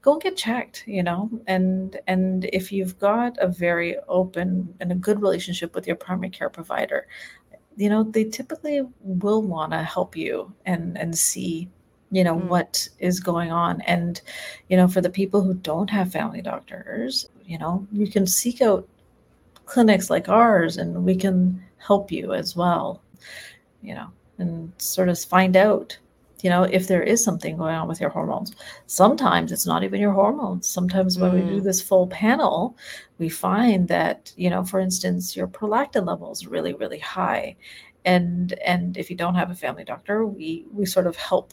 go 0.02 0.12
and 0.14 0.22
get 0.22 0.36
checked 0.36 0.84
you 0.86 1.02
know 1.02 1.30
and 1.46 1.98
and 2.06 2.46
if 2.52 2.72
you've 2.72 2.98
got 2.98 3.36
a 3.38 3.48
very 3.48 3.96
open 4.08 4.72
and 4.80 4.92
a 4.92 4.94
good 4.94 5.20
relationship 5.20 5.74
with 5.74 5.86
your 5.86 5.96
primary 5.96 6.30
care 6.30 6.50
provider 6.50 7.06
you 7.76 7.88
know 7.88 8.02
they 8.02 8.24
typically 8.24 8.82
will 9.00 9.42
want 9.42 9.72
to 9.72 9.82
help 9.82 10.16
you 10.16 10.52
and 10.66 10.96
and 10.98 11.16
see 11.16 11.68
you 12.10 12.24
know 12.24 12.36
mm. 12.36 12.44
what 12.46 12.88
is 12.98 13.20
going 13.20 13.50
on 13.50 13.80
and 13.82 14.22
you 14.68 14.76
know 14.76 14.88
for 14.88 15.00
the 15.00 15.10
people 15.10 15.42
who 15.42 15.54
don't 15.54 15.90
have 15.90 16.12
family 16.12 16.42
doctors 16.42 17.28
you 17.44 17.58
know 17.58 17.86
you 17.92 18.10
can 18.10 18.26
seek 18.26 18.60
out 18.60 18.88
clinics 19.64 20.10
like 20.10 20.28
ours 20.28 20.76
and 20.76 21.04
we 21.04 21.14
can 21.14 21.62
help 21.78 22.10
you 22.10 22.34
as 22.34 22.56
well 22.56 23.02
you 23.82 23.94
know 23.94 24.08
and 24.38 24.72
sort 24.78 25.08
of 25.08 25.18
find 25.18 25.56
out 25.56 25.96
you 26.42 26.50
know, 26.50 26.62
if 26.64 26.88
there 26.88 27.02
is 27.02 27.22
something 27.22 27.56
going 27.56 27.74
on 27.74 27.88
with 27.88 28.00
your 28.00 28.10
hormones. 28.10 28.54
Sometimes 28.86 29.52
it's 29.52 29.66
not 29.66 29.84
even 29.84 30.00
your 30.00 30.12
hormones. 30.12 30.68
Sometimes 30.68 31.18
when 31.18 31.32
mm. 31.32 31.34
we 31.34 31.50
do 31.50 31.60
mm. 31.60 31.64
this 31.64 31.82
full 31.82 32.06
panel, 32.08 32.76
we 33.18 33.28
find 33.28 33.88
that, 33.88 34.32
you 34.36 34.50
know, 34.50 34.64
for 34.64 34.80
instance, 34.80 35.36
your 35.36 35.46
prolactin 35.46 36.06
level 36.06 36.32
is 36.32 36.46
really, 36.46 36.74
really 36.74 36.98
high. 36.98 37.56
And 38.04 38.54
and 38.64 38.96
if 38.96 39.10
you 39.10 39.16
don't 39.16 39.34
have 39.34 39.50
a 39.50 39.54
family 39.54 39.84
doctor, 39.84 40.24
we 40.26 40.64
we 40.72 40.86
sort 40.86 41.06
of 41.06 41.16
help 41.16 41.52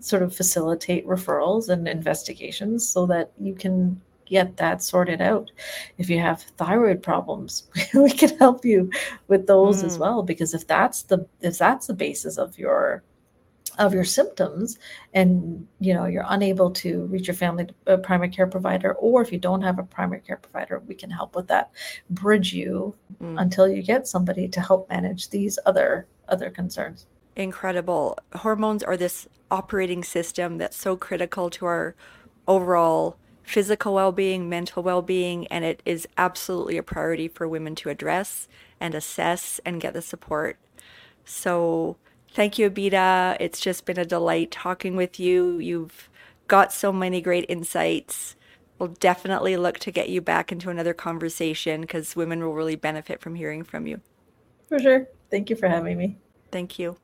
sort 0.00 0.22
of 0.22 0.34
facilitate 0.34 1.06
referrals 1.06 1.68
and 1.68 1.88
investigations 1.88 2.86
so 2.86 3.06
that 3.06 3.32
you 3.40 3.54
can 3.54 4.00
get 4.26 4.56
that 4.56 4.82
sorted 4.82 5.20
out. 5.20 5.50
If 5.98 6.10
you 6.10 6.18
have 6.18 6.42
thyroid 6.42 7.02
problems, 7.02 7.64
we 7.94 8.10
can 8.10 8.36
help 8.38 8.64
you 8.64 8.90
with 9.28 9.46
those 9.46 9.82
mm. 9.82 9.86
as 9.86 9.98
well 9.98 10.22
because 10.22 10.52
if 10.54 10.66
that's 10.66 11.02
the 11.02 11.26
if 11.40 11.58
that's 11.58 11.86
the 11.86 11.94
basis 11.94 12.36
of 12.36 12.58
your 12.58 13.02
of 13.78 13.92
your 13.92 14.04
symptoms 14.04 14.78
and 15.12 15.66
you 15.80 15.92
know 15.92 16.06
you're 16.06 16.24
unable 16.28 16.70
to 16.70 17.04
reach 17.06 17.26
your 17.26 17.34
family 17.34 17.66
uh, 17.86 17.96
primary 17.98 18.30
care 18.30 18.46
provider 18.46 18.94
or 18.94 19.22
if 19.22 19.30
you 19.32 19.38
don't 19.38 19.62
have 19.62 19.78
a 19.78 19.82
primary 19.82 20.20
care 20.20 20.36
provider 20.36 20.82
we 20.86 20.94
can 20.94 21.10
help 21.10 21.36
with 21.36 21.48
that. 21.48 21.70
Bridge 22.10 22.52
you 22.52 22.94
mm. 23.20 23.40
until 23.40 23.68
you 23.68 23.82
get 23.82 24.06
somebody 24.06 24.48
to 24.48 24.60
help 24.60 24.88
manage 24.88 25.30
these 25.30 25.58
other 25.66 26.06
other 26.28 26.50
concerns. 26.50 27.06
Incredible. 27.36 28.18
Hormones 28.34 28.82
are 28.82 28.96
this 28.96 29.28
operating 29.50 30.02
system 30.02 30.58
that's 30.58 30.76
so 30.76 30.96
critical 30.96 31.50
to 31.50 31.66
our 31.66 31.94
overall 32.48 33.16
physical 33.42 33.94
well-being 33.94 34.48
mental 34.48 34.82
well-being 34.82 35.46
and 35.48 35.64
it 35.64 35.80
is 35.84 36.08
absolutely 36.18 36.76
a 36.76 36.82
priority 36.82 37.28
for 37.28 37.46
women 37.46 37.76
to 37.76 37.88
address 37.88 38.48
and 38.80 38.94
assess 38.94 39.60
and 39.64 39.80
get 39.80 39.92
the 39.92 40.02
support. 40.02 40.58
So 41.24 41.96
Thank 42.36 42.58
you, 42.58 42.68
Abida. 42.68 43.38
It's 43.40 43.60
just 43.60 43.86
been 43.86 43.98
a 43.98 44.04
delight 44.04 44.50
talking 44.50 44.94
with 44.94 45.18
you. 45.18 45.58
You've 45.58 46.10
got 46.48 46.70
so 46.70 46.92
many 46.92 47.22
great 47.22 47.46
insights. 47.48 48.36
We'll 48.78 48.90
definitely 48.90 49.56
look 49.56 49.78
to 49.78 49.90
get 49.90 50.10
you 50.10 50.20
back 50.20 50.52
into 50.52 50.68
another 50.68 50.92
conversation 50.92 51.80
because 51.80 52.14
women 52.14 52.42
will 52.42 52.52
really 52.52 52.76
benefit 52.76 53.22
from 53.22 53.36
hearing 53.36 53.64
from 53.64 53.86
you. 53.86 54.02
For 54.68 54.78
sure. 54.78 55.08
Thank 55.30 55.48
you 55.48 55.56
for 55.56 55.66
having 55.66 55.96
me. 55.96 56.18
Thank 56.52 56.78
you. 56.78 56.98